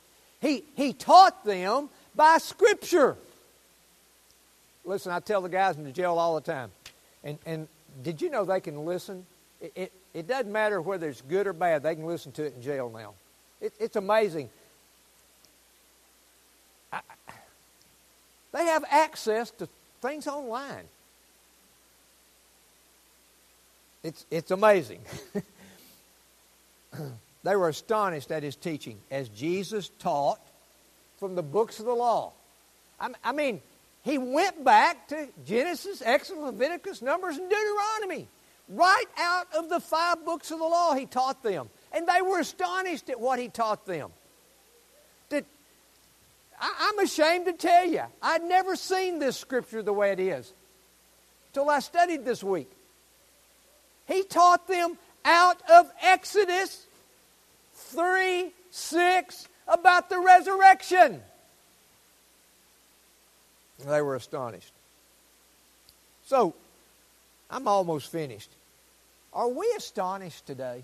He, 0.40 0.62
he 0.76 0.92
taught 0.92 1.44
them 1.44 1.88
by 2.14 2.38
Scripture. 2.38 3.16
Listen, 4.84 5.10
I 5.10 5.18
tell 5.18 5.40
the 5.40 5.48
guys 5.48 5.76
in 5.76 5.82
the 5.82 5.90
jail 5.90 6.16
all 6.18 6.36
the 6.36 6.52
time. 6.52 6.70
And, 7.24 7.38
and 7.44 7.66
did 8.02 8.22
you 8.22 8.30
know 8.30 8.44
they 8.44 8.60
can 8.60 8.84
listen? 8.84 9.26
It, 9.60 9.72
it, 9.74 9.92
it 10.14 10.26
doesn't 10.26 10.52
matter 10.52 10.80
whether 10.80 11.08
it's 11.08 11.20
good 11.22 11.46
or 11.46 11.52
bad, 11.52 11.82
they 11.82 11.94
can 11.94 12.06
listen 12.06 12.32
to 12.32 12.44
it 12.44 12.54
in 12.54 12.62
jail 12.62 12.90
now. 12.94 13.14
It, 13.60 13.72
it's 13.78 13.96
amazing. 13.96 14.50
I, 16.92 17.00
they 18.52 18.64
have 18.64 18.84
access 18.90 19.50
to 19.52 19.68
things 20.00 20.26
online. 20.26 20.84
It's, 24.02 24.24
it's 24.30 24.50
amazing. 24.50 25.00
they 27.42 27.56
were 27.56 27.68
astonished 27.68 28.30
at 28.30 28.42
his 28.42 28.56
teaching 28.56 28.98
as 29.10 29.28
Jesus 29.28 29.90
taught 29.98 30.40
from 31.18 31.34
the 31.34 31.42
books 31.42 31.80
of 31.80 31.86
the 31.86 31.94
law. 31.94 32.32
I, 33.00 33.10
I 33.24 33.32
mean, 33.32 33.60
he 34.08 34.18
went 34.18 34.64
back 34.64 35.08
to 35.08 35.28
Genesis, 35.44 36.02
Exodus, 36.04 36.42
Leviticus, 36.42 37.02
Numbers, 37.02 37.36
and 37.36 37.48
Deuteronomy. 37.50 38.28
Right 38.68 39.06
out 39.18 39.46
of 39.56 39.68
the 39.68 39.80
five 39.80 40.24
books 40.24 40.50
of 40.50 40.58
the 40.58 40.64
law, 40.64 40.94
he 40.94 41.06
taught 41.06 41.42
them. 41.42 41.68
And 41.92 42.06
they 42.06 42.22
were 42.22 42.38
astonished 42.38 43.08
at 43.10 43.18
what 43.18 43.38
he 43.38 43.48
taught 43.48 43.86
them. 43.86 44.10
That, 45.30 45.44
I, 46.60 46.90
I'm 46.90 47.04
ashamed 47.04 47.46
to 47.46 47.52
tell 47.52 47.86
you, 47.86 48.02
I'd 48.22 48.42
never 48.42 48.76
seen 48.76 49.18
this 49.18 49.36
scripture 49.36 49.82
the 49.82 49.92
way 49.92 50.12
it 50.12 50.20
is 50.20 50.52
till 51.52 51.68
I 51.68 51.80
studied 51.80 52.24
this 52.24 52.44
week. 52.44 52.70
He 54.06 54.22
taught 54.22 54.68
them 54.68 54.96
out 55.24 55.60
of 55.70 55.90
Exodus 56.02 56.86
3 57.74 58.52
6 58.70 59.48
about 59.66 60.08
the 60.08 60.18
resurrection. 60.18 61.20
They 63.86 64.02
were 64.02 64.16
astonished. 64.16 64.72
So, 66.26 66.54
I'm 67.50 67.68
almost 67.68 68.10
finished. 68.10 68.50
Are 69.32 69.48
we 69.48 69.72
astonished 69.76 70.46
today? 70.46 70.82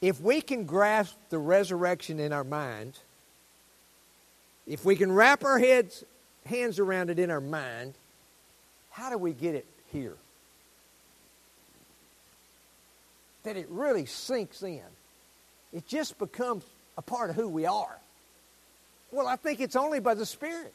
If 0.00 0.20
we 0.20 0.42
can 0.42 0.66
grasp 0.66 1.16
the 1.30 1.38
resurrection 1.38 2.20
in 2.20 2.32
our 2.32 2.44
minds, 2.44 3.00
if 4.66 4.84
we 4.84 4.96
can 4.96 5.10
wrap 5.10 5.44
our 5.44 5.58
heads, 5.58 6.04
hands 6.44 6.78
around 6.78 7.08
it 7.08 7.18
in 7.18 7.30
our 7.30 7.40
mind, 7.40 7.94
how 8.90 9.08
do 9.08 9.16
we 9.16 9.32
get 9.32 9.54
it 9.54 9.64
here? 9.92 10.14
That 13.44 13.56
it 13.56 13.66
really 13.70 14.04
sinks 14.04 14.62
in. 14.62 14.82
It 15.74 15.86
just 15.88 16.18
becomes 16.18 16.64
a 16.96 17.02
part 17.02 17.30
of 17.30 17.36
who 17.36 17.48
we 17.48 17.66
are. 17.66 17.98
Well, 19.10 19.26
I 19.26 19.36
think 19.36 19.60
it's 19.60 19.76
only 19.76 20.00
by 20.00 20.14
the 20.14 20.24
Spirit 20.24 20.72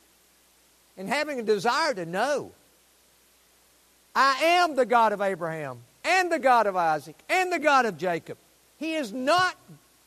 and 0.97 1.07
having 1.07 1.39
a 1.39 1.43
desire 1.43 1.93
to 1.93 2.05
know. 2.05 2.51
I 4.13 4.43
am 4.43 4.75
the 4.75 4.85
God 4.85 5.13
of 5.13 5.21
Abraham 5.21 5.79
and 6.03 6.31
the 6.31 6.39
God 6.39 6.67
of 6.67 6.75
Isaac 6.75 7.15
and 7.29 7.51
the 7.51 7.59
God 7.59 7.85
of 7.85 7.97
Jacob. 7.97 8.37
He 8.77 8.95
is 8.95 9.13
not 9.13 9.55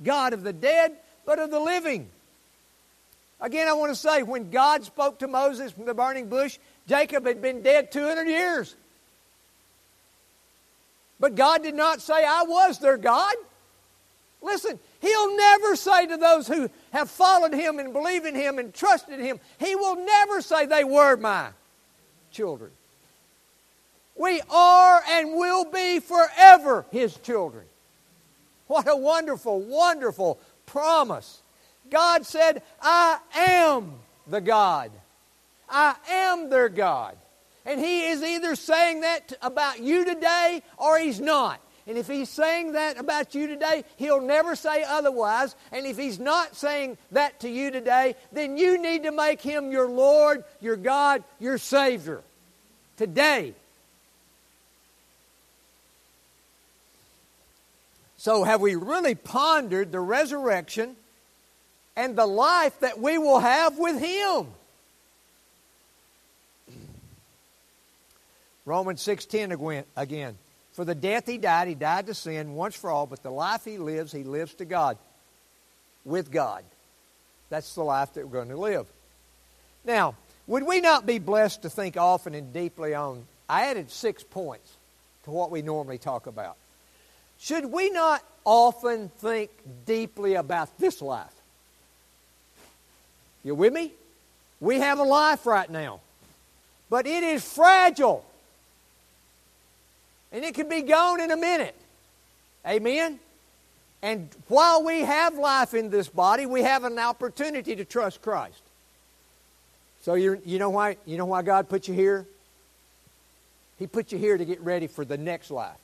God 0.03 0.35
of 0.35 0.43
the 0.43 0.53
dead, 0.53 0.93
but 1.25 1.39
of 1.39 1.51
the 1.51 1.61
living. 1.61 2.09
Again, 3.41 3.69
I 3.69 3.73
want 3.73 3.91
to 3.93 3.97
say 3.97 4.23
when 4.23 4.51
God 4.51 4.85
spoke 4.85 5.19
to 5.21 5.29
Moses 5.29 5.73
from 5.73 5.87
the 5.87 5.95
burning 5.95 6.29
bush, 6.29 6.59
Jacob 6.87 7.27
had 7.27 7.41
been 7.41 7.63
dead 7.63 7.91
200 7.91 8.29
years. 8.29 8.75
But 11.19 11.35
God 11.35 11.63
did 11.63 11.75
not 11.75 12.01
say, 12.01 12.25
I 12.25 12.43
was 12.43 12.79
their 12.79 12.97
God. 12.97 13.35
Listen, 14.43 14.79
He'll 15.01 15.37
never 15.37 15.77
say 15.77 16.07
to 16.07 16.17
those 16.17 16.49
who 16.49 16.69
have 16.93 17.11
followed 17.11 17.55
Him 17.55 17.79
and 17.79 17.93
believed 17.93 18.27
in 18.27 18.35
Him 18.35 18.59
and 18.59 18.75
trusted 18.75 19.21
Him, 19.21 19.41
He 19.59 19.77
will 19.77 19.97
never 19.97 20.43
say 20.43 20.67
they 20.67 20.85
were 20.85 21.17
my 21.17 21.49
children. 22.31 22.73
We 24.17 24.41
are 24.51 25.03
and 25.09 25.35
will 25.35 25.65
be 25.65 26.01
forever 26.01 26.85
His 26.91 27.17
children. 27.19 27.65
What 28.67 28.89
a 28.89 28.97
wonderful, 28.97 29.61
wonderful 29.61 30.39
promise. 30.67 31.43
God 31.91 32.27
said, 32.27 32.63
I 32.81 33.19
am 33.35 33.93
the 34.27 34.41
God. 34.41 34.91
I 35.69 35.95
am 36.11 36.51
their 36.51 36.69
God. 36.69 37.17
And 37.65 37.79
He 37.79 38.07
is 38.07 38.23
either 38.23 38.57
saying 38.57 39.03
that 39.03 39.33
about 39.41 39.81
you 39.81 40.05
today 40.05 40.63
or 40.79 40.99
He's 40.99 41.21
not. 41.21 41.61
And 41.87 41.99
if 41.99 42.07
He's 42.07 42.29
saying 42.29 42.73
that 42.73 42.99
about 42.99 43.35
you 43.35 43.47
today, 43.47 43.85
He'll 43.97 44.21
never 44.21 44.55
say 44.57 44.85
otherwise. 44.85 45.55
And 45.73 45.87
if 45.87 45.99
He's 45.99 46.19
not 46.19 46.57
saying 46.57 46.99
that 47.13 47.41
to 47.41 47.49
you 47.49 47.71
today, 47.71 48.15
then 48.33 48.57
you 48.57 48.81
need 48.81 49.05
to 49.05 49.13
make 49.13 49.41
Him 49.41 49.71
your 49.71 49.89
Lord, 49.89 50.45
your 50.61 50.77
God, 50.77 51.25
your 51.41 51.59
Savior. 51.59 52.23
Today. 52.97 53.55
So, 58.17 58.45
have 58.45 58.61
we 58.61 58.77
really 58.77 59.17
pondered 59.17 59.91
the 59.91 59.99
resurrection 59.99 60.95
and 61.97 62.17
the 62.17 62.27
life 62.27 62.79
that 62.81 62.99
we 62.99 63.19
will 63.19 63.41
have 63.41 63.79
with 63.79 64.01
Him. 64.01 64.47
Romans 68.65 69.03
6:10 69.03 69.85
again. 69.97 70.39
For 70.73 70.85
the 70.85 70.95
death 70.95 71.27
he 71.27 71.39
died, 71.39 71.69
he 71.69 71.75
died 71.75 72.07
to 72.07 72.15
sin 72.15 72.55
once 72.55 72.75
for 72.75 72.91
all, 72.91 73.07
but 73.07 73.23
the 73.23 73.31
life 73.31 73.65
he 73.65 73.79
lives, 73.79 74.13
he 74.13 74.25
lives 74.25 74.55
to 74.55 74.65
God. 74.65 74.97
With 76.05 76.31
God. 76.31 76.65
That's 77.51 77.75
the 77.75 77.85
life 77.85 78.15
that 78.15 78.27
we're 78.27 78.33
going 78.33 78.49
to 78.49 78.57
live. 78.57 78.87
Now, 79.85 80.15
would 80.47 80.63
we 80.65 80.81
not 80.81 81.07
be 81.07 81.19
blessed 81.19 81.63
to 81.63 81.71
think 81.71 81.97
often 81.97 82.35
and 82.35 82.53
deeply 82.53 82.95
on? 82.95 83.25
I 83.49 83.67
added 83.67 83.91
six 83.91 84.23
points 84.23 84.73
to 85.25 85.31
what 85.31 85.51
we 85.51 85.63
normally 85.63 85.99
talk 85.99 86.27
about. 86.27 86.57
Should 87.39 87.67
we 87.67 87.91
not 87.91 88.25
often 88.45 89.11
think 89.19 89.51
deeply 89.85 90.35
about 90.35 90.79
this 90.79 91.03
life? 91.03 91.35
You 93.45 93.55
with 93.55 93.73
me? 93.73 93.93
We 94.61 94.79
have 94.79 94.99
a 94.99 95.05
life 95.05 95.45
right 95.45 95.69
now. 95.69 96.01
But 96.89 97.07
it 97.07 97.23
is 97.23 97.45
fragile. 97.45 98.25
And 100.33 100.45
it 100.45 100.55
can 100.55 100.69
be 100.69 100.83
gone 100.83 101.21
in 101.21 101.31
a 101.31 101.37
minute. 101.37 101.75
Amen? 102.67 103.19
And 104.03 104.29
while 104.49 104.83
we 104.83 105.01
have 105.01 105.37
life 105.37 105.75
in 105.75 105.91
this 105.91 106.09
body, 106.09 106.47
we 106.47 106.63
have 106.63 106.85
an 106.85 106.99
opportunity 106.99 107.77
to 107.77 107.85
trust 107.85 108.23
Christ. 108.23 108.61
So 110.03 110.15
you 110.15 110.41
you 110.45 110.59
know 110.59 110.71
why 110.71 110.97
you 111.07 111.17
know 111.17 111.27
why 111.27 111.43
God 111.43 111.69
put 111.69 111.87
you 111.87 111.95
here? 111.95 112.27
He 113.79 113.87
put 113.87 114.11
you 114.13 114.19
here 114.19 114.37
to 114.37 114.45
get 114.45 114.61
ready 114.61 114.87
for 114.89 115.05
the 115.05 115.17
next 115.17 115.51
life. 115.51 115.79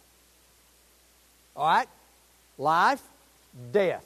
All 1.56 1.66
right? 1.66 1.88
Life, 2.56 3.02
death. 3.72 4.04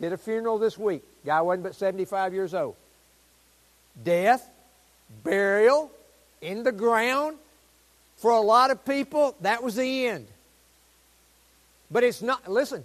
Did 0.00 0.12
a 0.12 0.18
funeral 0.18 0.58
this 0.58 0.76
week. 0.76 1.02
Guy 1.24 1.40
wasn't 1.40 1.64
but 1.64 1.74
75 1.74 2.34
years 2.34 2.54
old 2.54 2.76
death, 4.04 4.48
burial, 5.24 5.90
in 6.40 6.62
the 6.62 6.72
ground. 6.72 7.38
For 8.16 8.30
a 8.30 8.40
lot 8.40 8.70
of 8.70 8.84
people, 8.84 9.36
that 9.42 9.62
was 9.62 9.76
the 9.76 10.06
end. 10.06 10.26
But 11.90 12.02
it's 12.02 12.22
not, 12.22 12.50
listen, 12.50 12.84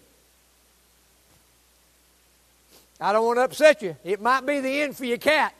I 3.00 3.14
don't 3.14 3.26
want 3.26 3.38
to 3.38 3.44
upset 3.44 3.82
you. 3.82 3.96
It 4.04 4.22
might 4.22 4.46
be 4.46 4.60
the 4.60 4.82
end 4.82 4.96
for 4.96 5.06
your 5.06 5.18
cat. 5.18 5.56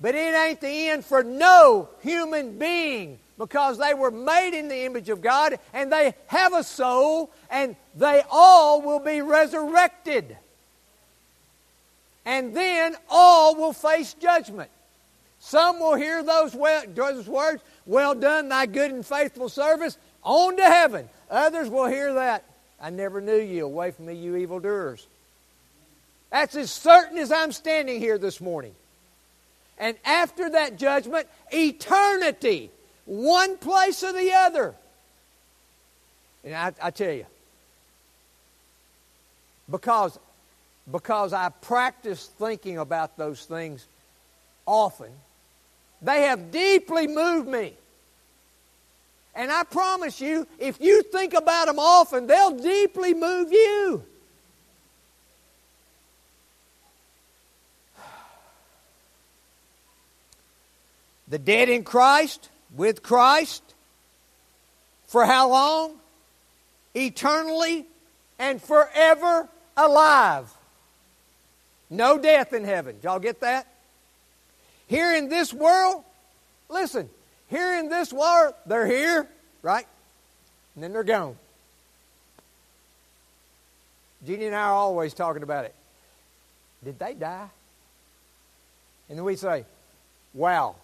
But 0.00 0.14
it 0.14 0.34
ain't 0.34 0.60
the 0.60 0.88
end 0.88 1.04
for 1.04 1.24
no 1.24 1.88
human 2.02 2.58
being 2.58 3.18
because 3.38 3.78
they 3.78 3.94
were 3.94 4.10
made 4.10 4.56
in 4.56 4.68
the 4.68 4.84
image 4.84 5.08
of 5.08 5.20
God 5.20 5.58
and 5.72 5.90
they 5.90 6.14
have 6.26 6.52
a 6.52 6.62
soul 6.62 7.30
and 7.50 7.74
they 7.96 8.22
all 8.30 8.82
will 8.82 9.00
be 9.00 9.22
resurrected 9.22 10.36
and 12.24 12.54
then 12.54 12.96
all 13.08 13.56
will 13.56 13.72
face 13.72 14.14
judgment. 14.14 14.70
Some 15.44 15.78
will 15.78 15.94
hear 15.94 16.22
those, 16.22 16.54
words, 16.54 17.62
Well 17.84 18.14
done, 18.14 18.48
thy 18.48 18.64
good 18.64 18.90
and 18.90 19.04
faithful 19.04 19.50
service, 19.50 19.98
on 20.22 20.56
to 20.56 20.64
heaven. 20.64 21.06
Others 21.30 21.68
will 21.68 21.84
hear 21.84 22.14
that, 22.14 22.44
I 22.80 22.88
never 22.88 23.20
knew 23.20 23.36
you, 23.36 23.66
away 23.66 23.90
from 23.90 24.06
me, 24.06 24.14
you 24.14 24.36
evildoers. 24.36 25.06
That's 26.30 26.56
as 26.56 26.70
certain 26.70 27.18
as 27.18 27.30
I'm 27.30 27.52
standing 27.52 28.00
here 28.00 28.16
this 28.16 28.40
morning. 28.40 28.74
And 29.76 29.98
after 30.06 30.48
that 30.48 30.78
judgment, 30.78 31.28
eternity, 31.52 32.70
one 33.04 33.58
place 33.58 34.02
or 34.02 34.14
the 34.14 34.32
other. 34.32 34.74
And 36.42 36.54
I, 36.54 36.72
I 36.82 36.90
tell 36.90 37.12
you, 37.12 37.26
because 39.70 40.18
because 40.90 41.34
I 41.34 41.50
practice 41.50 42.26
thinking 42.38 42.78
about 42.78 43.18
those 43.18 43.44
things 43.44 43.86
often. 44.66 45.10
They 46.04 46.22
have 46.22 46.50
deeply 46.50 47.06
moved 47.06 47.48
me. 47.48 47.72
And 49.34 49.50
I 49.50 49.64
promise 49.64 50.20
you, 50.20 50.46
if 50.58 50.78
you 50.80 51.02
think 51.02 51.32
about 51.32 51.66
them 51.66 51.78
often, 51.78 52.26
they'll 52.26 52.56
deeply 52.56 53.14
move 53.14 53.50
you. 53.50 54.04
The 61.26 61.38
dead 61.38 61.70
in 61.70 61.84
Christ, 61.84 62.50
with 62.76 63.02
Christ, 63.02 63.62
for 65.06 65.24
how 65.24 65.48
long? 65.48 65.98
Eternally 66.94 67.86
and 68.38 68.60
forever 68.60 69.48
alive. 69.74 70.52
No 71.88 72.18
death 72.18 72.52
in 72.52 72.62
heaven. 72.64 72.96
Y'all 73.02 73.18
get 73.18 73.40
that? 73.40 73.66
Here 74.94 75.16
in 75.16 75.28
this 75.28 75.52
world, 75.52 76.04
listen, 76.68 77.10
here 77.48 77.80
in 77.80 77.88
this 77.88 78.12
world, 78.12 78.54
they're 78.64 78.86
here, 78.86 79.28
right? 79.60 79.88
And 80.76 80.84
then 80.84 80.92
they're 80.92 81.02
gone. 81.02 81.34
Jeannie 84.24 84.46
and 84.46 84.54
I 84.54 84.68
are 84.68 84.74
always 84.74 85.12
talking 85.12 85.42
about 85.42 85.64
it. 85.64 85.74
Did 86.84 87.00
they 87.00 87.14
die? 87.14 87.48
And 89.08 89.18
then 89.18 89.24
we 89.24 89.34
say, 89.34 89.64
wow, 90.32 90.76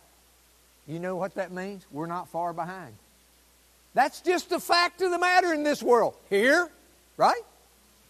you 0.88 0.98
know 0.98 1.14
what 1.14 1.36
that 1.36 1.52
means? 1.52 1.86
We're 1.92 2.06
not 2.06 2.26
far 2.30 2.52
behind. 2.52 2.94
That's 3.94 4.20
just 4.22 4.50
the 4.50 4.58
fact 4.58 5.02
of 5.02 5.12
the 5.12 5.20
matter 5.20 5.54
in 5.54 5.62
this 5.62 5.84
world. 5.84 6.16
Here, 6.28 6.68
right? 7.16 7.42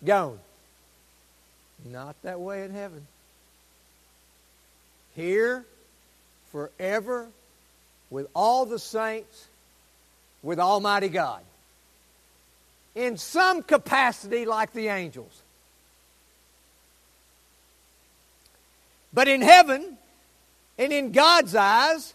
Gone. 0.03 0.38
Not 1.84 2.16
that 2.22 2.40
way 2.40 2.64
in 2.64 2.70
heaven. 2.70 3.07
Here, 5.14 5.66
forever, 6.53 7.28
with 8.11 8.26
all 8.34 8.66
the 8.66 8.78
saints, 8.78 9.46
with 10.42 10.59
Almighty 10.59 11.09
God. 11.09 11.42
In 12.94 13.16
some 13.16 13.62
capacity, 13.62 14.44
like 14.44 14.72
the 14.72 14.88
angels. 14.88 15.42
But 19.12 19.28
in 19.28 19.42
heaven, 19.42 19.96
and 20.78 20.92
in 20.92 21.12
God's 21.12 21.55
eyes, 21.55 22.14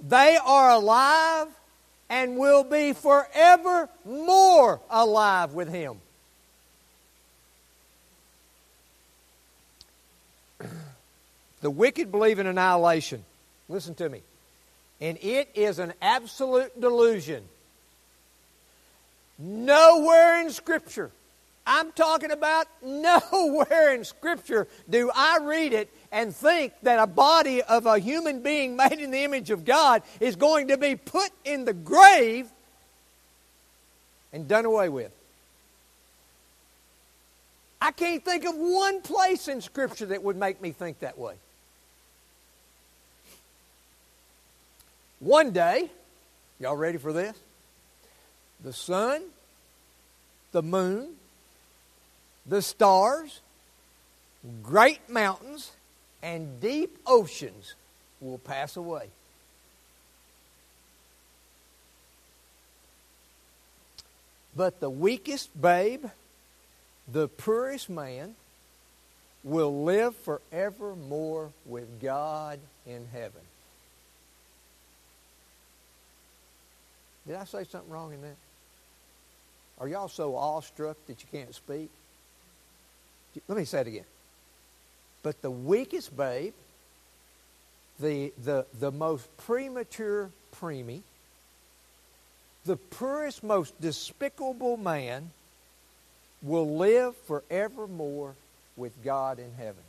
they 0.00 0.38
are 0.42 0.70
alive 0.70 1.48
and 2.08 2.38
will 2.38 2.64
be 2.64 2.92
forever 2.92 3.88
more 4.04 4.80
alive 4.90 5.52
with 5.54 5.68
Him. 5.68 6.00
The 11.60 11.70
wicked 11.70 12.12
believe 12.12 12.38
in 12.38 12.46
annihilation. 12.46 13.24
Listen 13.68 13.94
to 13.96 14.08
me. 14.08 14.22
And 15.00 15.18
it 15.22 15.50
is 15.54 15.78
an 15.78 15.92
absolute 16.02 16.80
delusion. 16.80 17.44
Nowhere 19.38 20.40
in 20.40 20.50
Scripture, 20.50 21.10
I'm 21.64 21.92
talking 21.92 22.30
about 22.30 22.66
nowhere 22.82 23.94
in 23.94 24.04
Scripture 24.04 24.66
do 24.88 25.10
I 25.14 25.38
read 25.42 25.72
it 25.72 25.90
and 26.10 26.34
think 26.34 26.72
that 26.82 26.98
a 26.98 27.06
body 27.06 27.62
of 27.62 27.86
a 27.86 27.98
human 27.98 28.42
being 28.42 28.74
made 28.74 28.98
in 28.98 29.10
the 29.10 29.22
image 29.22 29.50
of 29.50 29.64
God 29.64 30.02
is 30.18 30.34
going 30.34 30.68
to 30.68 30.78
be 30.78 30.96
put 30.96 31.30
in 31.44 31.64
the 31.64 31.74
grave 31.74 32.48
and 34.32 34.48
done 34.48 34.64
away 34.64 34.88
with. 34.88 35.12
I 37.80 37.92
can't 37.92 38.24
think 38.24 38.44
of 38.44 38.56
one 38.56 39.02
place 39.02 39.46
in 39.46 39.60
Scripture 39.60 40.06
that 40.06 40.22
would 40.24 40.36
make 40.36 40.60
me 40.60 40.72
think 40.72 40.98
that 41.00 41.16
way. 41.16 41.34
One 45.20 45.50
day, 45.50 45.90
y'all 46.60 46.76
ready 46.76 46.98
for 46.98 47.12
this? 47.12 47.36
The 48.62 48.72
sun, 48.72 49.22
the 50.52 50.62
moon, 50.62 51.14
the 52.46 52.62
stars, 52.62 53.40
great 54.62 55.08
mountains, 55.10 55.72
and 56.22 56.60
deep 56.60 56.98
oceans 57.06 57.74
will 58.20 58.38
pass 58.38 58.76
away. 58.76 59.08
But 64.56 64.80
the 64.80 64.90
weakest 64.90 65.60
babe, 65.60 66.06
the 67.10 67.28
poorest 67.28 67.90
man, 67.90 68.34
will 69.44 69.84
live 69.84 70.14
forevermore 70.16 71.50
with 71.64 72.00
God 72.00 72.58
in 72.86 73.06
heaven. 73.12 73.47
Did 77.28 77.36
I 77.36 77.44
say 77.44 77.64
something 77.64 77.90
wrong 77.90 78.14
in 78.14 78.22
that? 78.22 78.36
Are 79.78 79.86
y'all 79.86 80.08
so 80.08 80.34
awestruck 80.34 80.96
that 81.06 81.22
you 81.22 81.28
can't 81.30 81.54
speak? 81.54 81.90
Let 83.46 83.58
me 83.58 83.66
say 83.66 83.82
it 83.82 83.86
again. 83.86 84.04
But 85.22 85.42
the 85.42 85.50
weakest 85.50 86.16
babe, 86.16 86.54
the, 88.00 88.32
the, 88.42 88.64
the 88.80 88.90
most 88.90 89.28
premature 89.36 90.30
preemie, 90.58 91.02
the 92.64 92.76
poorest, 92.76 93.44
most 93.44 93.78
despicable 93.78 94.78
man 94.78 95.30
will 96.40 96.78
live 96.78 97.14
forevermore 97.26 98.34
with 98.76 99.04
God 99.04 99.38
in 99.38 99.52
heaven. 99.58 99.82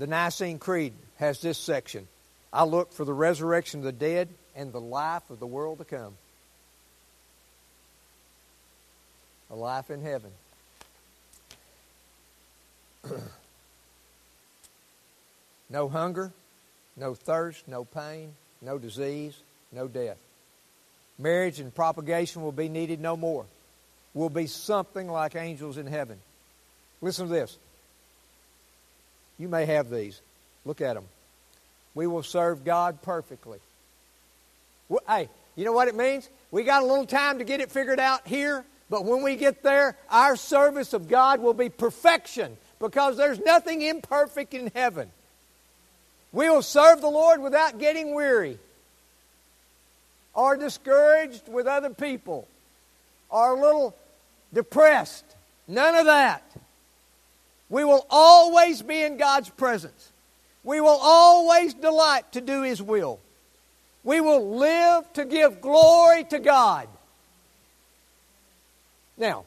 The 0.00 0.06
Nicene 0.06 0.58
Creed 0.58 0.94
has 1.18 1.40
this 1.42 1.58
section 1.58 2.08
I 2.54 2.64
look 2.64 2.94
for 2.94 3.04
the 3.04 3.12
resurrection 3.12 3.80
of 3.80 3.84
the 3.84 3.92
dead 3.92 4.30
and 4.56 4.72
the 4.72 4.80
life 4.80 5.28
of 5.28 5.38
the 5.40 5.46
world 5.46 5.76
to 5.78 5.84
come. 5.84 6.14
A 9.50 9.54
life 9.54 9.90
in 9.90 10.00
heaven. 10.00 10.30
no 15.68 15.90
hunger, 15.90 16.32
no 16.96 17.14
thirst, 17.14 17.68
no 17.68 17.84
pain, 17.84 18.32
no 18.62 18.78
disease, 18.78 19.36
no 19.70 19.86
death. 19.86 20.16
Marriage 21.18 21.60
and 21.60 21.74
propagation 21.74 22.40
will 22.40 22.52
be 22.52 22.70
needed 22.70 23.00
no 23.00 23.18
more. 23.18 23.44
We'll 24.14 24.30
be 24.30 24.46
something 24.46 25.10
like 25.10 25.36
angels 25.36 25.76
in 25.76 25.86
heaven. 25.86 26.18
Listen 27.02 27.26
to 27.26 27.32
this. 27.32 27.58
You 29.40 29.48
may 29.48 29.64
have 29.64 29.88
these. 29.88 30.20
Look 30.66 30.82
at 30.82 30.94
them. 30.94 31.04
We 31.94 32.06
will 32.06 32.22
serve 32.22 32.62
God 32.62 33.00
perfectly. 33.00 33.58
Hey, 35.08 35.30
you 35.56 35.64
know 35.64 35.72
what 35.72 35.88
it 35.88 35.94
means? 35.94 36.28
We 36.50 36.62
got 36.62 36.82
a 36.82 36.86
little 36.86 37.06
time 37.06 37.38
to 37.38 37.44
get 37.44 37.62
it 37.62 37.72
figured 37.72 37.98
out 37.98 38.28
here, 38.28 38.66
but 38.90 39.06
when 39.06 39.22
we 39.22 39.36
get 39.36 39.62
there, 39.62 39.96
our 40.10 40.36
service 40.36 40.92
of 40.92 41.08
God 41.08 41.40
will 41.40 41.54
be 41.54 41.70
perfection 41.70 42.58
because 42.80 43.16
there's 43.16 43.38
nothing 43.38 43.80
imperfect 43.80 44.52
in 44.52 44.70
heaven. 44.74 45.10
We 46.32 46.50
will 46.50 46.62
serve 46.62 47.00
the 47.00 47.08
Lord 47.08 47.40
without 47.40 47.78
getting 47.78 48.14
weary 48.14 48.58
or 50.34 50.58
discouraged 50.58 51.48
with 51.48 51.66
other 51.66 51.90
people 51.90 52.46
or 53.30 53.56
a 53.56 53.60
little 53.60 53.96
depressed. 54.52 55.24
None 55.66 55.94
of 55.94 56.04
that. 56.04 56.42
We 57.70 57.84
will 57.84 58.04
always 58.10 58.82
be 58.82 59.00
in 59.00 59.16
God's 59.16 59.48
presence. 59.48 60.10
We 60.64 60.80
will 60.80 60.98
always 61.00 61.72
delight 61.72 62.32
to 62.32 62.40
do 62.40 62.62
His 62.62 62.82
will. 62.82 63.20
We 64.02 64.20
will 64.20 64.56
live 64.56 65.10
to 65.14 65.24
give 65.24 65.60
glory 65.60 66.24
to 66.24 66.38
God. 66.38 66.88
Now, 69.16 69.44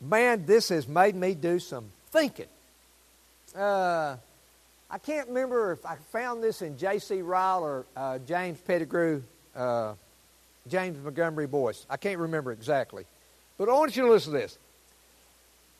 man, 0.00 0.46
this 0.46 0.68
has 0.68 0.86
made 0.86 1.16
me 1.16 1.34
do 1.34 1.58
some 1.58 1.86
thinking. 2.10 2.46
Uh, 3.54 4.16
I 4.90 4.98
can't 4.98 5.28
remember 5.28 5.72
if 5.72 5.84
I 5.84 5.96
found 6.12 6.42
this 6.42 6.62
in 6.62 6.78
J.C. 6.78 7.22
Ryle 7.22 7.64
or 7.64 7.86
uh, 7.96 8.18
James 8.18 8.60
Pettigrew, 8.60 9.22
uh, 9.54 9.94
James 10.68 11.02
Montgomery 11.02 11.46
Boice. 11.46 11.86
I 11.90 11.96
can't 11.96 12.18
remember 12.18 12.52
exactly. 12.52 13.04
But 13.58 13.68
I 13.68 13.72
want 13.72 13.96
you 13.96 14.04
to 14.04 14.10
listen 14.10 14.32
to 14.32 14.38
this. 14.38 14.58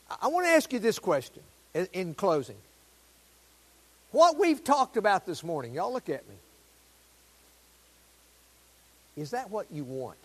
I 0.08 0.28
want 0.28 0.46
to 0.46 0.50
ask 0.50 0.72
you 0.72 0.78
this 0.78 0.98
question 0.98 1.42
in 1.92 2.14
closing. 2.14 2.56
What 4.12 4.38
we've 4.38 4.62
talked 4.62 4.96
about 4.96 5.26
this 5.26 5.42
morning, 5.42 5.74
y'all 5.74 5.92
look 5.92 6.08
at 6.08 6.26
me. 6.28 6.34
Is 9.16 9.30
that 9.32 9.50
what 9.50 9.66
you 9.72 9.84
want? 9.84 10.18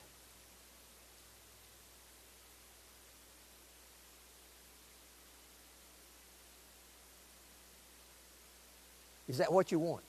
Is 9.27 9.37
that 9.37 9.51
what 9.51 9.71
you 9.71 9.79
want? 9.79 10.03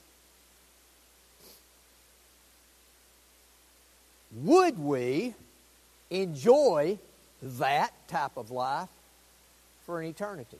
Would 4.43 4.77
we 4.77 5.33
enjoy 6.09 6.99
that 7.41 7.93
type 8.09 8.35
of 8.35 8.51
life 8.51 8.89
for 9.85 10.01
an 10.01 10.07
eternity. 10.07 10.57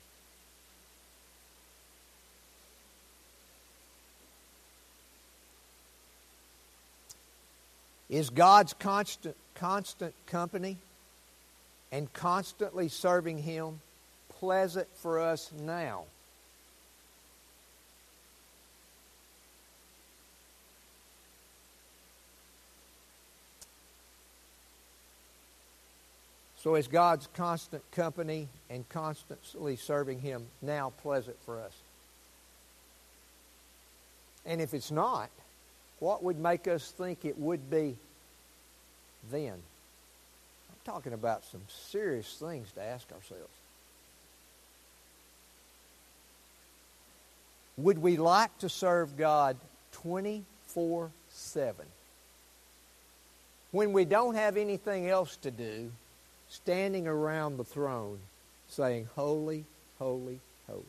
Is 8.09 8.29
God's 8.29 8.73
constant, 8.73 9.35
constant 9.55 10.13
company 10.27 10.77
and 11.91 12.11
constantly 12.13 12.87
serving 12.87 13.39
Him 13.39 13.79
pleasant 14.29 14.87
for 14.97 15.19
us 15.19 15.51
now? 15.59 16.03
So 26.63 26.75
is 26.75 26.87
God's 26.87 27.27
constant 27.33 27.83
company 27.91 28.47
and 28.69 28.87
constantly 28.87 29.75
serving 29.75 30.21
Him 30.21 30.45
now 30.61 30.93
pleasant 31.01 31.35
for 31.45 31.59
us? 31.59 31.73
And 34.45 34.61
if 34.61 34.73
it's 34.73 34.89
not, 34.89 35.29
what 35.99 36.23
would 36.23 36.39
make 36.39 36.69
us 36.69 36.89
think 36.91 37.25
it 37.25 37.37
would 37.37 37.69
be 37.69 37.97
then? 39.29 39.51
I'm 39.51 40.93
talking 40.93 41.11
about 41.11 41.43
some 41.43 41.61
serious 41.67 42.33
things 42.37 42.71
to 42.71 42.81
ask 42.81 43.11
ourselves. 43.11 43.53
Would 47.75 47.97
we 47.97 48.15
like 48.15 48.57
to 48.59 48.69
serve 48.69 49.17
God 49.17 49.57
24 49.91 51.11
7? 51.29 51.85
When 53.71 53.91
we 53.91 54.05
don't 54.05 54.35
have 54.35 54.55
anything 54.55 55.09
else 55.09 55.35
to 55.37 55.51
do, 55.51 55.91
standing 56.53 57.07
around 57.07 57.57
the 57.57 57.63
throne 57.63 58.19
saying, 58.69 59.09
Holy, 59.15 59.65
holy, 59.97 60.39
holy. 60.67 60.83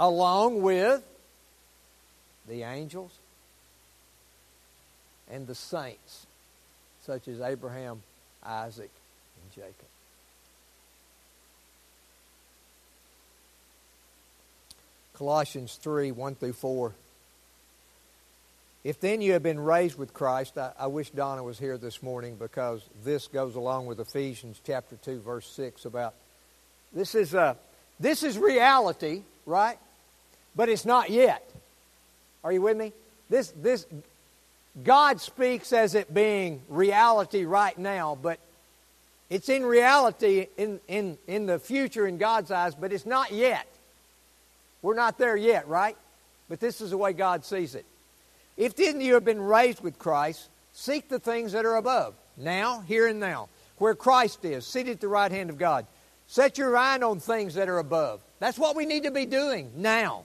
Along 0.00 0.62
with 0.62 1.02
the 2.48 2.62
angels 2.62 3.12
and 5.30 5.46
the 5.46 5.54
saints, 5.54 6.26
such 7.02 7.28
as 7.28 7.40
Abraham, 7.40 8.02
Isaac, 8.44 8.90
and 9.42 9.52
Jacob. 9.54 9.74
Colossians 15.14 15.78
3 15.80 16.10
1 16.10 16.34
through 16.34 16.52
4 16.54 16.92
if 18.84 19.00
then 19.00 19.22
you 19.22 19.32
have 19.32 19.42
been 19.42 19.58
raised 19.58 19.98
with 19.98 20.12
Christ, 20.12 20.58
I, 20.58 20.72
I, 20.78 20.86
wish 20.88 21.08
Donna 21.08 21.42
was 21.42 21.58
here 21.58 21.78
this 21.78 22.02
morning 22.02 22.36
because 22.36 22.82
this 23.02 23.28
goes 23.28 23.54
along 23.54 23.86
with 23.86 23.98
Ephesians 23.98 24.60
chapter 24.64 24.96
2, 24.96 25.20
verse 25.20 25.46
6 25.48 25.86
about 25.86 26.14
this 26.92 27.14
is, 27.14 27.32
a, 27.32 27.56
this 27.98 28.22
is 28.22 28.38
reality, 28.38 29.22
right? 29.46 29.78
But 30.54 30.68
it's 30.68 30.84
not 30.84 31.08
yet. 31.08 31.50
Are 32.44 32.52
you 32.52 32.60
with 32.60 32.76
me? 32.76 32.92
This, 33.30 33.52
this, 33.56 33.86
God 34.82 35.18
speaks 35.18 35.72
as 35.72 35.94
it 35.94 36.12
being 36.12 36.60
reality 36.68 37.46
right 37.46 37.76
now, 37.78 38.18
but 38.20 38.38
it's 39.30 39.48
in 39.48 39.64
reality 39.64 40.48
in, 40.58 40.78
in, 40.88 41.16
in 41.26 41.46
the 41.46 41.58
future 41.58 42.06
in 42.06 42.18
God's 42.18 42.50
eyes, 42.50 42.74
but 42.74 42.92
it's 42.92 43.06
not 43.06 43.32
yet. 43.32 43.66
We're 44.82 44.94
not 44.94 45.16
there 45.16 45.38
yet, 45.38 45.66
right? 45.68 45.96
But 46.50 46.60
this 46.60 46.82
is 46.82 46.90
the 46.90 46.98
way 46.98 47.14
God 47.14 47.46
sees 47.46 47.74
it. 47.74 47.86
If 48.56 48.76
then 48.76 49.00
you 49.00 49.14
have 49.14 49.24
been 49.24 49.40
raised 49.40 49.80
with 49.80 49.98
Christ, 49.98 50.48
seek 50.72 51.08
the 51.08 51.18
things 51.18 51.52
that 51.52 51.64
are 51.64 51.76
above, 51.76 52.14
now, 52.36 52.80
here 52.80 53.06
and 53.06 53.20
now, 53.20 53.48
where 53.78 53.94
Christ 53.94 54.44
is, 54.44 54.66
seated 54.66 54.92
at 54.92 55.00
the 55.00 55.08
right 55.08 55.30
hand 55.30 55.50
of 55.50 55.58
God. 55.58 55.86
Set 56.26 56.58
your 56.58 56.72
mind 56.72 57.04
on 57.04 57.20
things 57.20 57.54
that 57.54 57.68
are 57.68 57.78
above. 57.78 58.20
That's 58.38 58.58
what 58.58 58.76
we 58.76 58.86
need 58.86 59.02
to 59.04 59.10
be 59.10 59.26
doing 59.26 59.70
now, 59.76 60.24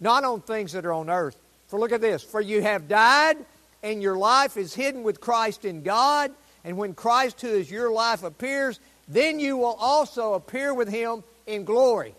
not 0.00 0.24
on 0.24 0.40
things 0.40 0.72
that 0.72 0.86
are 0.86 0.92
on 0.92 1.10
earth. 1.10 1.36
For 1.68 1.78
look 1.78 1.92
at 1.92 2.00
this 2.00 2.22
For 2.22 2.40
you 2.40 2.62
have 2.62 2.88
died, 2.88 3.36
and 3.82 4.02
your 4.02 4.16
life 4.16 4.56
is 4.56 4.74
hidden 4.74 5.02
with 5.02 5.20
Christ 5.20 5.64
in 5.64 5.82
God. 5.82 6.32
And 6.64 6.76
when 6.76 6.94
Christ, 6.94 7.40
who 7.40 7.48
is 7.48 7.70
your 7.70 7.90
life, 7.90 8.22
appears, 8.22 8.80
then 9.06 9.40
you 9.40 9.56
will 9.56 9.76
also 9.78 10.34
appear 10.34 10.74
with 10.74 10.88
him 10.88 11.22
in 11.46 11.64
glory. 11.64 12.14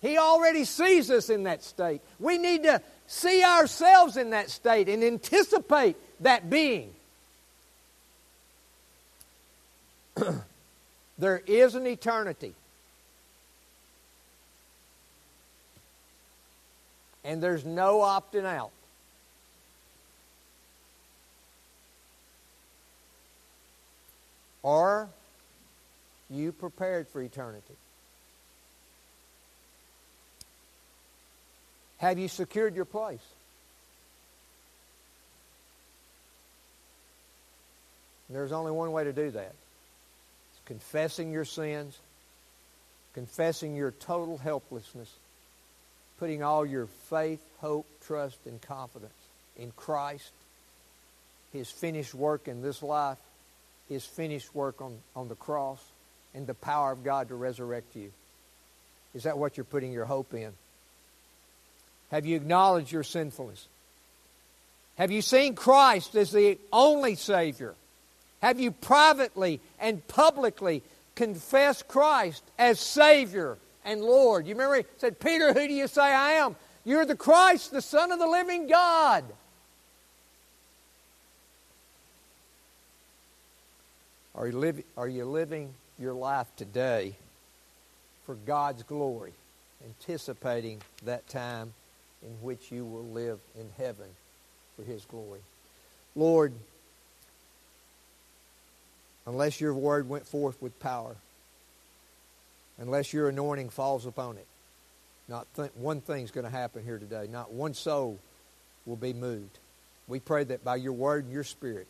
He 0.00 0.18
already 0.18 0.64
sees 0.64 1.10
us 1.10 1.30
in 1.30 1.44
that 1.44 1.64
state. 1.64 2.00
We 2.20 2.38
need 2.38 2.62
to 2.62 2.80
see 3.06 3.42
ourselves 3.42 4.16
in 4.16 4.30
that 4.30 4.50
state 4.50 4.88
and 4.88 5.02
anticipate 5.04 5.96
that 6.20 6.48
being. 6.50 6.92
there 11.18 11.42
is 11.46 11.74
an 11.74 11.86
eternity. 11.86 12.54
And 17.24 17.42
there's 17.42 17.64
no 17.64 17.98
opting 17.98 18.44
out. 18.44 18.70
Are 24.64 25.08
you 26.28 26.50
prepared 26.52 27.06
for 27.08 27.22
eternity? 27.22 27.74
Have 31.98 32.18
you 32.18 32.28
secured 32.28 32.76
your 32.76 32.84
place? 32.84 33.20
There's 38.28 38.52
only 38.52 38.72
one 38.72 38.92
way 38.92 39.04
to 39.04 39.12
do 39.12 39.30
that. 39.30 39.54
It's 39.54 40.66
confessing 40.66 41.32
your 41.32 41.44
sins, 41.44 41.96
confessing 43.14 43.76
your 43.76 43.92
total 43.92 44.36
helplessness, 44.36 45.12
putting 46.18 46.42
all 46.42 46.66
your 46.66 46.86
faith, 47.08 47.40
hope, 47.60 47.86
trust, 48.06 48.38
and 48.46 48.60
confidence 48.60 49.12
in 49.58 49.72
Christ, 49.76 50.30
His 51.52 51.70
finished 51.70 52.14
work 52.14 52.48
in 52.48 52.62
this 52.62 52.82
life, 52.82 53.18
His 53.88 54.04
finished 54.04 54.54
work 54.54 54.82
on, 54.82 54.98
on 55.14 55.28
the 55.28 55.34
cross, 55.34 55.82
and 56.34 56.46
the 56.46 56.54
power 56.54 56.92
of 56.92 57.04
God 57.04 57.28
to 57.28 57.34
resurrect 57.34 57.94
you. 57.96 58.10
Is 59.14 59.22
that 59.22 59.38
what 59.38 59.56
you're 59.56 59.64
putting 59.64 59.92
your 59.92 60.04
hope 60.04 60.34
in? 60.34 60.52
Have 62.10 62.26
you 62.26 62.36
acknowledged 62.36 62.92
your 62.92 63.02
sinfulness? 63.02 63.66
Have 64.96 65.10
you 65.10 65.22
seen 65.22 65.54
Christ 65.54 66.14
as 66.14 66.32
the 66.32 66.58
only 66.72 67.14
Savior? 67.14 67.74
Have 68.40 68.60
you 68.60 68.70
privately 68.70 69.60
and 69.78 70.06
publicly 70.08 70.82
confessed 71.14 71.88
Christ 71.88 72.42
as 72.58 72.80
Savior 72.80 73.58
and 73.84 74.02
Lord? 74.02 74.46
You 74.46 74.54
remember 74.54 74.76
he 74.76 74.84
said, 74.98 75.18
Peter, 75.18 75.52
who 75.52 75.66
do 75.66 75.72
you 75.72 75.88
say 75.88 76.02
I 76.02 76.32
am? 76.32 76.56
You're 76.84 77.04
the 77.04 77.16
Christ, 77.16 77.72
the 77.72 77.82
Son 77.82 78.12
of 78.12 78.18
the 78.18 78.26
living 78.26 78.68
God. 78.68 79.24
Are 84.34 84.46
you, 84.46 84.84
are 84.96 85.08
you 85.08 85.24
living 85.24 85.74
your 85.98 86.12
life 86.12 86.46
today 86.56 87.16
for 88.26 88.34
God's 88.34 88.82
glory, 88.82 89.32
anticipating 89.84 90.82
that 91.04 91.26
time 91.28 91.72
in 92.22 92.30
which 92.42 92.70
you 92.72 92.84
will 92.84 93.04
live 93.04 93.38
in 93.58 93.68
heaven 93.76 94.08
for 94.76 94.82
His 94.82 95.04
glory. 95.04 95.40
Lord, 96.14 96.52
unless 99.26 99.60
your 99.60 99.74
word 99.74 100.08
went 100.08 100.26
forth 100.26 100.60
with 100.62 100.78
power, 100.80 101.16
unless 102.78 103.12
your 103.12 103.28
anointing 103.28 103.70
falls 103.70 104.06
upon 104.06 104.36
it, 104.36 104.46
not 105.28 105.46
th- 105.56 105.70
one 105.74 106.00
thing's 106.00 106.30
going 106.30 106.44
to 106.44 106.50
happen 106.50 106.84
here 106.84 106.98
today. 106.98 107.26
Not 107.30 107.52
one 107.52 107.74
soul 107.74 108.18
will 108.84 108.96
be 108.96 109.12
moved. 109.12 109.58
We 110.08 110.20
pray 110.20 110.44
that 110.44 110.64
by 110.64 110.76
your 110.76 110.92
word 110.92 111.24
and 111.24 111.32
your 111.32 111.44
spirit, 111.44 111.88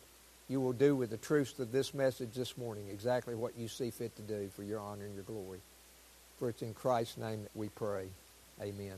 you 0.49 0.59
will 0.59 0.73
do 0.73 0.95
with 0.95 1.09
the 1.09 1.17
truth 1.17 1.59
of 1.59 1.71
this 1.71 1.93
message 1.93 2.33
this 2.33 2.57
morning 2.57 2.85
exactly 2.91 3.35
what 3.35 3.57
you 3.57 3.67
see 3.67 3.91
fit 3.91 4.15
to 4.15 4.21
do 4.21 4.49
for 4.55 4.63
your 4.63 4.79
honor 4.79 5.05
and 5.05 5.13
your 5.13 5.23
glory. 5.23 5.59
For 6.39 6.49
it's 6.49 6.61
in 6.61 6.73
Christ's 6.73 7.17
name 7.17 7.43
that 7.43 7.55
we 7.55 7.69
pray. 7.69 8.07
Amen. 8.61 8.95